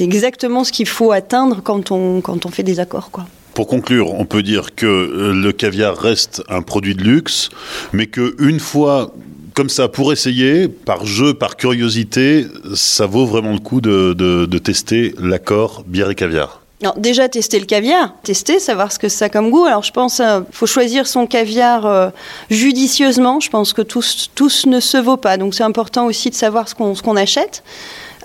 exactement 0.00 0.64
ce 0.64 0.72
qu'il 0.72 0.86
faut 0.86 1.12
atteindre 1.12 1.60
quand 1.62 1.90
on, 1.90 2.20
quand 2.20 2.46
on 2.46 2.48
fait 2.48 2.62
des 2.62 2.80
accords, 2.80 3.10
quoi. 3.10 3.26
Pour 3.54 3.68
conclure, 3.68 4.12
on 4.14 4.24
peut 4.24 4.42
dire 4.42 4.74
que 4.74 4.84
euh, 4.84 5.32
le 5.32 5.52
caviar 5.52 5.96
reste 5.96 6.42
un 6.48 6.60
produit 6.60 6.96
de 6.96 7.04
luxe, 7.04 7.50
mais 7.92 8.06
que 8.06 8.34
une 8.40 8.58
fois 8.58 9.12
comme 9.54 9.68
ça, 9.68 9.86
pour 9.88 10.12
essayer, 10.12 10.66
par 10.68 11.06
jeu, 11.06 11.32
par 11.32 11.56
curiosité, 11.56 12.46
ça 12.74 13.06
vaut 13.06 13.24
vraiment 13.24 13.52
le 13.52 13.60
coup 13.60 13.80
de, 13.80 14.58
tester 14.58 15.14
l'accord 15.20 15.84
bière 15.86 16.10
et 16.10 16.16
caviar. 16.16 16.63
Déjà 16.96 17.28
tester 17.28 17.60
le 17.60 17.66
caviar, 17.66 18.12
tester, 18.24 18.58
savoir 18.58 18.92
ce 18.92 18.98
que 18.98 19.08
ça 19.08 19.26
a 19.26 19.28
comme 19.28 19.50
goût. 19.50 19.64
Alors 19.64 19.82
je 19.82 19.92
pense 19.92 20.16
qu'il 20.16 20.24
euh, 20.24 20.40
faut 20.50 20.66
choisir 20.66 21.06
son 21.06 21.26
caviar 21.26 21.86
euh, 21.86 22.10
judicieusement. 22.50 23.40
Je 23.40 23.48
pense 23.48 23.72
que 23.72 23.80
tous, 23.80 24.30
tous 24.34 24.66
ne 24.66 24.80
se 24.80 24.98
vaut 24.98 25.16
pas. 25.16 25.36
Donc 25.36 25.54
c'est 25.54 25.62
important 25.62 26.06
aussi 26.06 26.30
de 26.30 26.34
savoir 26.34 26.68
ce 26.68 26.74
qu'on 26.74 26.94
qu'on 26.94 27.16
achète. 27.16 27.62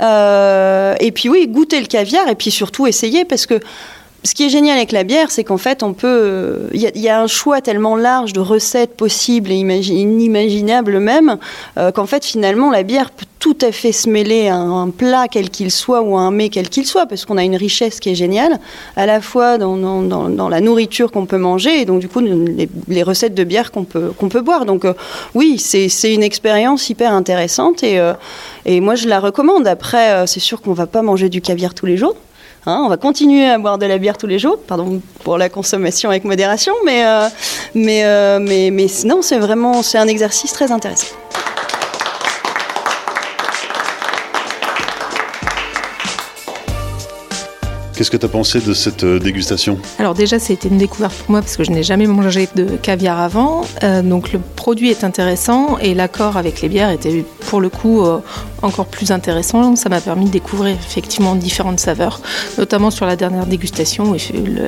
Euh, 0.01 0.95
et 0.99 1.11
puis 1.11 1.29
oui, 1.29 1.47
goûter 1.47 1.79
le 1.79 1.85
caviar 1.85 2.27
et 2.27 2.35
puis 2.35 2.51
surtout 2.51 2.87
essayer 2.87 3.23
parce 3.23 3.45
que 3.45 3.59
ce 4.23 4.33
qui 4.33 4.45
est 4.45 4.49
génial 4.49 4.75
avec 4.75 4.91
la 4.91 5.03
bière, 5.03 5.31
c'est 5.31 5.45
qu'en 5.45 5.57
fait, 5.57 5.81
on 5.81 5.93
peut. 5.93 6.67
Il 6.73 6.81
y, 6.81 7.09
a 7.09 7.21
un 7.21 7.27
choix 7.27 7.61
tellement 7.61 7.95
large 7.95 8.33
de 8.33 8.41
recettes 8.41 8.95
possibles 8.97 9.49
et 9.49 9.55
inimaginables 9.55 10.99
même, 10.99 11.37
euh, 11.77 11.91
qu'en 11.91 12.05
fait, 12.05 12.25
finalement, 12.25 12.69
la 12.69 12.83
bière 12.83 13.11
peut 13.11 13.25
tout 13.39 13.57
à 13.61 13.71
fait 13.71 13.93
se 13.93 14.09
mêler 14.09 14.49
à 14.49 14.57
un 14.57 14.89
plat 14.89 15.27
quel 15.31 15.49
qu'il 15.49 15.71
soit 15.71 16.01
ou 16.01 16.17
à 16.17 16.21
un 16.21 16.31
mets 16.31 16.49
quel 16.49 16.67
qu'il 16.67 16.85
soit, 16.85 17.05
parce 17.05 17.23
qu'on 17.23 17.37
a 17.37 17.45
une 17.45 17.55
richesse 17.55 18.01
qui 18.01 18.09
est 18.09 18.15
géniale, 18.15 18.59
à 18.97 19.05
la 19.05 19.21
fois 19.21 19.57
dans, 19.57 20.49
la 20.49 20.59
nourriture 20.59 21.11
qu'on 21.13 21.25
peut 21.25 21.37
manger 21.37 21.81
et 21.81 21.85
donc, 21.85 22.01
du 22.01 22.09
coup, 22.09 22.19
les, 22.19 23.03
recettes 23.03 23.33
de 23.33 23.45
bière 23.45 23.71
qu'on 23.71 23.85
peut, 23.85 24.11
qu'on 24.17 24.27
peut 24.27 24.41
boire. 24.41 24.65
Donc, 24.65 24.83
euh, 24.83 24.93
oui, 25.33 25.57
c'est 25.59 26.13
une 26.13 26.23
expérience 26.23 26.89
hyper 26.89 27.13
intéressante 27.13 27.83
et, 27.83 27.97
euh, 27.99 28.13
et 28.65 28.81
moi, 28.81 28.95
je 28.95 29.07
la 29.07 29.21
recommande. 29.21 29.65
Après, 29.65 30.27
c'est 30.27 30.41
sûr 30.41 30.61
qu'on 30.61 30.71
ne 30.71 30.75
va 30.75 30.87
pas 30.87 31.01
manger 31.01 31.29
du 31.29 31.39
caviar 31.39 31.73
tous 31.73 31.85
les 31.85 31.95
jours. 31.95 32.15
Hein, 32.65 32.81
on 32.85 32.89
va 32.89 32.97
continuer 32.97 33.45
à 33.45 33.57
boire 33.57 33.77
de 33.77 33.85
la 33.85 33.97
bière 33.97 34.17
tous 34.17 34.27
les 34.27 34.37
jours, 34.37 34.59
pardon 34.67 35.01
pour 35.23 35.37
la 35.37 35.47
consommation 35.49 36.09
avec 36.09 36.25
modération, 36.25 36.73
mais, 36.85 37.05
euh, 37.05 37.27
mais, 37.73 38.03
euh, 38.03 38.39
mais, 38.39 38.87
sinon 38.87 39.21
c'est 39.21 39.39
vraiment 39.39 39.81
c'est 39.81 39.97
un 39.97 40.07
exercice 40.07 40.51
très 40.51 40.71
intéressant. 40.71 41.15
Qu'est-ce 47.99 48.11
que 48.11 48.15
tu 48.15 48.25
as 48.25 48.29
pensé 48.29 48.61
de 48.61 48.73
cette 48.73 49.03
euh, 49.03 49.19
dégustation? 49.19 49.77
Alors 49.97 50.13
déjà, 50.13 50.39
c'était 50.39 50.69
une 50.69 50.77
découverte 50.77 51.13
pour 51.15 51.31
moi 51.31 51.41
parce 51.41 51.57
que 51.57 51.65
je 51.65 51.71
n'ai 51.71 51.83
jamais 51.83 52.07
mangé 52.07 52.47
de 52.55 52.77
caviar 52.77 53.19
avant. 53.19 53.63
Euh, 53.83 54.01
donc 54.01 54.31
le 54.31 54.39
produit 54.39 54.89
est 54.89 55.03
intéressant 55.03 55.77
et 55.79 55.93
l'accord 55.93 56.37
avec 56.37 56.61
les 56.61 56.69
bières 56.69 56.91
était 56.91 57.25
pour 57.41 57.59
le 57.59 57.67
coup 57.67 58.05
euh, 58.05 58.21
encore 58.61 58.85
plus 58.85 59.11
intéressant. 59.11 59.75
Ça 59.75 59.89
m'a 59.89 59.99
permis 59.99 60.27
de 60.27 60.29
découvrir 60.29 60.77
effectivement 60.77 61.35
différentes 61.35 61.81
saveurs, 61.81 62.21
notamment 62.57 62.89
sur 62.89 63.05
la 63.05 63.17
dernière 63.17 63.45
dégustation. 63.45 64.15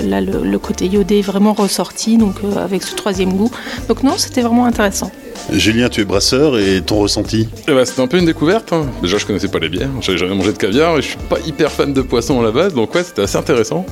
là, 0.04 0.20
le, 0.20 0.60
côté 0.60 0.88
iodé 0.88 1.20
est 1.20 1.22
vraiment 1.22 1.54
ressorti, 1.54 2.18
donc 2.18 2.36
avec 2.58 2.84
ce 2.84 2.96
troisième 2.96 3.32
goût. 3.32 3.50
Donc 3.88 4.04
non, 4.04 4.16
c'était 4.18 4.42
vraiment 4.42 4.66
intéressant. 4.66 5.10
Julien, 5.52 5.90
tu 5.90 6.02
es 6.02 6.06
brasseur 6.06 6.58
et 6.58 6.82
ton 6.82 7.00
ressenti 7.00 7.48
eh 7.68 7.72
ben, 7.72 7.86
C'était 7.86 8.02
un 8.02 8.08
peu 8.08 8.18
une 8.18 8.26
découverte. 8.26 8.74
Hein. 8.74 8.86
Déjà, 9.02 9.18
je 9.18 9.26
connaissais 9.26 9.48
pas 9.48 9.60
les 9.60 9.70
bières, 9.70 9.90
j'avais 10.02 10.18
jamais 10.18 10.36
mangé 10.36 10.54
de 10.54 10.58
caviar 10.58 10.98
et 10.98 11.02
je 11.02 11.08
suis 11.08 11.18
pas 11.30 11.40
hyper 11.46 11.72
fan 11.72 11.94
de 11.94 12.02
poisson 12.02 12.40
à 12.40 12.44
la 12.44 12.52
base, 12.52 12.74
donc 12.74 12.94
ouais, 12.96 13.04
c'était 13.04 13.24
assez 13.24 13.38
intéressant. 13.38 13.86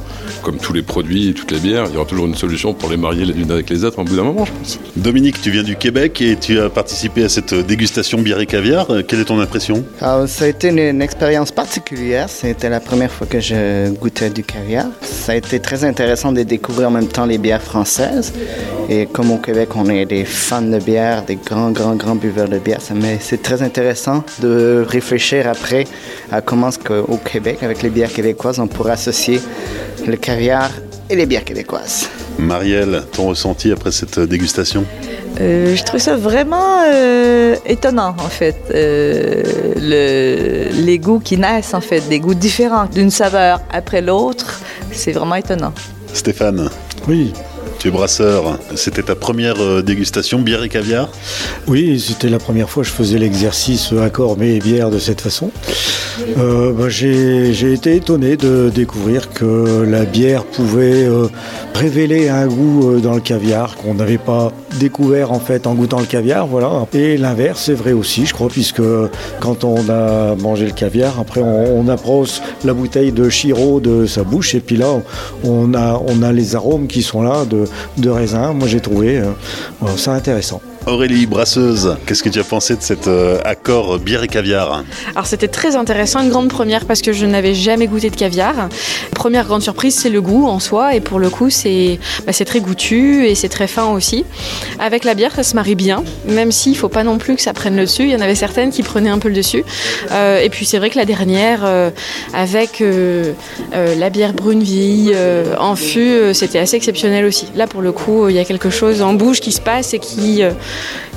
Comme 0.43 0.57
tous 0.57 0.73
les 0.73 0.81
produits 0.81 1.29
et 1.29 1.33
toutes 1.33 1.51
les 1.51 1.59
bières, 1.59 1.85
il 1.87 1.93
y 1.93 1.97
aura 1.97 2.05
toujours 2.05 2.27
une 2.27 2.35
solution 2.35 2.73
pour 2.73 2.89
les 2.89 2.97
marier 2.97 3.25
les 3.25 3.33
unes 3.33 3.51
avec 3.51 3.69
les 3.69 3.83
autres 3.83 3.99
en 3.99 4.03
bout 4.03 4.15
d'un 4.15 4.23
moment, 4.23 4.45
je 4.45 4.51
pense. 4.51 4.79
Dominique, 4.95 5.41
tu 5.41 5.51
viens 5.51 5.63
du 5.63 5.75
Québec 5.75 6.21
et 6.21 6.35
tu 6.35 6.59
as 6.59 6.69
participé 6.69 7.23
à 7.23 7.29
cette 7.29 7.53
dégustation 7.53 8.21
bière 8.21 8.39
et 8.39 8.45
caviar. 8.45 8.87
Quelle 9.07 9.19
est 9.19 9.25
ton 9.25 9.39
impression? 9.39 9.83
Ah, 10.01 10.25
Ça 10.27 10.45
a 10.45 10.47
été 10.47 10.69
une, 10.69 11.01
expérience 11.01 11.51
particulière. 11.51 12.29
C'était 12.29 12.69
la 12.69 12.79
première 12.79 13.11
fois 13.11 13.27
que 13.27 13.39
je 13.39 13.89
goûtais 13.91 14.29
du 14.29 14.43
caviar. 14.43 14.87
Ça 15.01 15.33
a 15.33 15.35
été 15.35 15.59
très 15.59 15.83
intéressant 15.83 16.31
de 16.31 16.43
découvrir 16.43 16.89
en 16.89 16.91
même 16.91 17.07
temps 17.07 17.25
les 17.25 17.37
bières 17.37 17.61
françaises. 17.61 18.33
Et 18.89 19.05
comme 19.05 19.31
au 19.31 19.37
Québec, 19.37 19.69
on 19.75 19.89
est 19.89 20.05
des 20.05 20.25
fans 20.25 20.61
de 20.61 20.79
bière, 20.79 21.23
des 21.23 21.35
grands, 21.45 21.71
grands, 21.71 21.95
grands 21.95 22.15
buveurs 22.15 22.49
de 22.49 22.59
bière, 22.59 22.79
mais 22.95 23.17
c'est 23.19 23.41
très 23.41 23.61
intéressant 23.61 24.23
de 24.41 24.85
réfléchir 24.87 25.47
après 25.47 25.85
à 26.31 26.41
comment 26.41 26.69
au 27.07 27.17
Québec, 27.17 27.59
avec 27.61 27.81
les 27.81 27.89
bières 27.89 28.11
québécoises, 28.11 28.59
on 28.59 28.67
pourrait 28.67 28.93
associer 28.93 29.41
le 30.07 30.15
caviar 30.15 30.69
et 31.09 31.15
les 31.15 31.25
bières 31.25 31.45
québécoises. 31.45 32.09
Marielle, 32.37 33.03
ton 33.11 33.27
ressenti 33.27 33.71
après 33.71 33.91
cette 33.91 34.19
dégustation? 34.19 34.85
Euh, 35.39 35.75
je 35.75 35.83
trouve 35.83 35.99
ça 35.99 36.15
vraiment 36.15 36.83
euh, 36.85 37.55
étonnant, 37.65 38.15
en 38.17 38.29
fait. 38.29 38.57
Euh, 38.73 39.43
les 40.71 40.99
goûts 40.99 41.19
qui 41.19 41.37
naissent, 41.37 41.73
en 41.73 41.81
fait, 41.81 42.01
des 42.09 42.19
goûts 42.19 42.33
différents 42.33 42.85
d'une 42.85 43.11
saveur 43.11 43.61
après 43.71 44.01
l'autre, 44.01 44.61
c'est 44.91 45.11
vraiment 45.11 45.35
étonnant. 45.35 45.73
Stéphane? 46.13 46.69
Oui, 47.07 47.33
tu 47.79 47.87
es 47.87 47.91
brasseur. 47.91 48.59
C'était 48.75 49.03
ta 49.03 49.15
première 49.15 49.63
euh, 49.63 49.81
dégustation, 49.81 50.39
bière 50.39 50.63
et 50.63 50.69
caviar? 50.69 51.09
Oui, 51.67 51.99
c'était 51.99 52.29
la 52.29 52.37
première 52.37 52.69
fois 52.69 52.83
que 52.83 52.89
je 52.89 52.93
faisais 52.93 53.17
l'exercice 53.17 53.93
accord 53.93 54.37
mais 54.37 54.59
bière 54.59 54.89
de 54.89 54.99
cette 54.99 55.21
façon. 55.21 55.51
Euh, 56.37 56.73
bah, 56.73 56.89
j'ai 56.89 57.73
été 57.73 57.95
étonné 57.95 58.37
de 58.37 58.69
découvrir 58.73 59.31
que 59.31 59.83
la 59.87 60.05
bière 60.05 60.43
pouvait 60.43 61.05
euh, 61.05 61.27
révéler 61.73 62.29
un 62.29 62.47
goût 62.47 62.99
dans 62.99 63.13
le 63.13 63.21
caviar 63.21 63.75
qu'on 63.75 63.93
n'avait 63.93 64.17
pas 64.17 64.51
découvert 64.79 65.31
en 65.31 65.39
fait 65.39 65.67
en 65.67 65.73
goûtant 65.73 65.99
le 65.99 66.05
caviar. 66.05 66.47
Voilà. 66.47 66.85
Et 66.93 67.17
l'inverse 67.17 67.63
c'est 67.65 67.73
vrai 67.73 67.93
aussi, 67.93 68.25
je 68.25 68.33
crois, 68.33 68.49
puisque 68.49 68.81
quand 69.39 69.63
on 69.63 69.89
a 69.89 70.35
mangé 70.35 70.65
le 70.65 70.71
caviar, 70.71 71.19
après 71.19 71.41
on, 71.41 71.87
approche 71.89 72.41
la 72.65 72.73
bouteille 72.73 73.11
de 73.11 73.29
Chiro 73.29 73.79
de 73.79 74.05
sa 74.05 74.23
bouche 74.23 74.53
et 74.53 74.59
puis 74.59 74.77
là 74.77 75.01
on 75.43 75.73
a, 75.73 76.31
les 76.31 76.55
arômes 76.55 76.87
qui 76.87 77.01
sont 77.01 77.21
là 77.21 77.45
de, 77.45 78.09
raisin. 78.09 78.53
Moi, 78.53 78.67
j'ai 78.67 78.79
trouvé 78.79 79.17
euh, 79.17 79.25
ça 79.97 80.13
intéressant. 80.13 80.61
Aurélie 80.89 81.27
Brasseuse, 81.27 81.97
qu'est-ce 82.07 82.23
que 82.23 82.29
tu 82.29 82.39
as 82.39 82.43
pensé 82.43 82.75
de 82.75 82.81
cet 82.81 83.07
euh, 83.07 83.39
accord 83.45 83.99
bière 83.99 84.23
et 84.23 84.27
caviar 84.27 84.83
Alors 85.11 85.27
c'était 85.27 85.47
très 85.47 85.75
intéressant, 85.75 86.21
une 86.21 86.29
grande 86.29 86.49
première 86.49 86.85
parce 86.85 87.03
que 87.03 87.13
je 87.13 87.27
n'avais 87.27 87.53
jamais 87.53 87.85
goûté 87.85 88.09
de 88.09 88.15
caviar. 88.15 88.69
Première 89.13 89.45
grande 89.45 89.61
surprise, 89.61 89.93
c'est 89.93 90.09
le 90.09 90.19
goût 90.19 90.47
en 90.47 90.59
soi 90.59 90.95
et 90.95 90.99
pour 90.99 91.19
le 91.19 91.29
coup 91.29 91.51
c'est 91.51 91.99
bah, 92.25 92.33
très 92.33 92.59
goûtu 92.59 93.27
et 93.27 93.35
c'est 93.35 93.49
très 93.49 93.67
fin 93.67 93.85
aussi. 93.91 94.25
Avec 94.79 95.03
la 95.03 95.13
bière, 95.13 95.35
ça 95.35 95.43
se 95.43 95.55
marie 95.55 95.75
bien, 95.75 96.03
même 96.27 96.51
s'il 96.51 96.71
ne 96.71 96.77
faut 96.77 96.89
pas 96.89 97.03
non 97.03 97.19
plus 97.19 97.35
que 97.35 97.41
ça 97.41 97.53
prenne 97.53 97.75
le 97.75 97.83
dessus. 97.83 98.03
Il 98.03 98.09
y 98.09 98.15
en 98.15 98.21
avait 98.21 98.33
certaines 98.33 98.71
qui 98.71 98.81
prenaient 98.81 99.11
un 99.11 99.19
peu 99.19 99.29
le 99.29 99.35
dessus. 99.35 99.63
Euh, 100.11 100.39
et 100.39 100.49
puis 100.49 100.65
c'est 100.65 100.79
vrai 100.79 100.89
que 100.89 100.97
la 100.97 101.05
dernière, 101.05 101.61
euh, 101.65 101.91
avec 102.33 102.83
la 103.73 104.09
bière 104.09 104.33
brune 104.33 104.63
vieillie 104.63 105.13
en 105.59 105.75
fût, 105.75 106.33
c'était 106.33 106.59
assez 106.59 106.77
exceptionnel 106.77 107.25
aussi. 107.25 107.45
Là 107.55 107.67
pour 107.67 107.81
le 107.81 107.91
coup, 107.91 108.27
il 108.27 108.35
y 108.35 108.39
a 108.39 108.45
quelque 108.45 108.71
chose 108.71 109.03
en 109.03 109.13
bouche 109.13 109.39
qui 109.39 109.51
se 109.51 109.61
passe 109.61 109.93
et 109.93 109.99
qui 109.99 110.41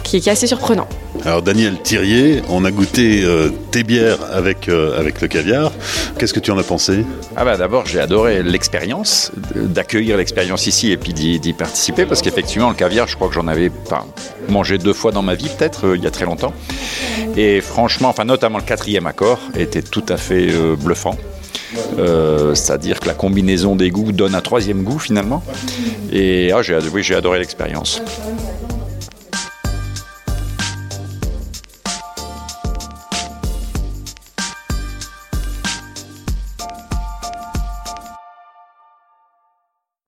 qui 0.03 0.17
est 0.17 0.29
assez 0.29 0.47
surprenant. 0.47 0.89
Alors 1.25 1.43
Daniel 1.43 1.81
Thirier, 1.81 2.43
on 2.49 2.65
a 2.65 2.71
goûté 2.71 3.23
euh, 3.23 3.51
tes 3.71 3.85
bières 3.85 4.19
avec, 4.33 4.69
euh, 4.69 4.99
avec 4.99 5.21
le 5.21 5.29
caviar. 5.29 5.71
Qu'est-ce 6.19 6.35
que 6.35 6.41
tu 6.41 6.51
en 6.51 6.59
as 6.59 6.65
pensé? 6.65 7.05
Ah 7.37 7.45
bah 7.45 7.57
D'abord, 7.57 7.87
j'ai 7.87 8.01
adoré 8.01 8.43
l'expérience, 8.43 9.31
d'accueillir 9.55 10.17
l'expérience 10.17 10.67
ici 10.67 10.91
et 10.91 10.97
puis 10.97 11.13
d'y 11.13 11.53
participer, 11.53 12.07
parce 12.07 12.23
qu'effectivement, 12.23 12.71
le 12.71 12.75
caviar, 12.75 13.07
je 13.07 13.15
crois 13.15 13.29
que 13.29 13.35
j'en 13.35 13.47
avais 13.47 13.71
pas 13.71 14.05
mangé 14.49 14.79
deux 14.79 14.93
fois 14.93 15.13
dans 15.13 15.23
ma 15.23 15.35
vie, 15.35 15.49
peut-être, 15.57 15.87
euh, 15.87 15.97
il 15.97 16.03
y 16.03 16.07
a 16.07 16.11
très 16.11 16.25
longtemps. 16.25 16.53
Et 17.37 17.61
franchement, 17.61 18.09
enfin 18.09 18.25
notamment 18.25 18.59
le 18.59 18.65
quatrième 18.65 19.07
accord 19.07 19.39
était 19.57 19.83
tout 19.83 20.05
à 20.09 20.17
fait 20.17 20.49
bluffant. 20.77 21.17
C'est-à-dire 22.55 23.01
que 23.01 23.07
la 23.07 23.15
combinaison 23.15 23.77
des 23.77 23.91
goûts 23.91 24.13
donne 24.13 24.35
un 24.35 24.43
troisième 24.43 24.83
goût 24.83 24.99
finalement. 24.99 25.43
Et 26.13 26.53
ah, 26.53 26.61
j'ai 26.61 26.77
oui, 26.93 27.15
adoré 27.15 27.39
l'expérience. 27.39 28.03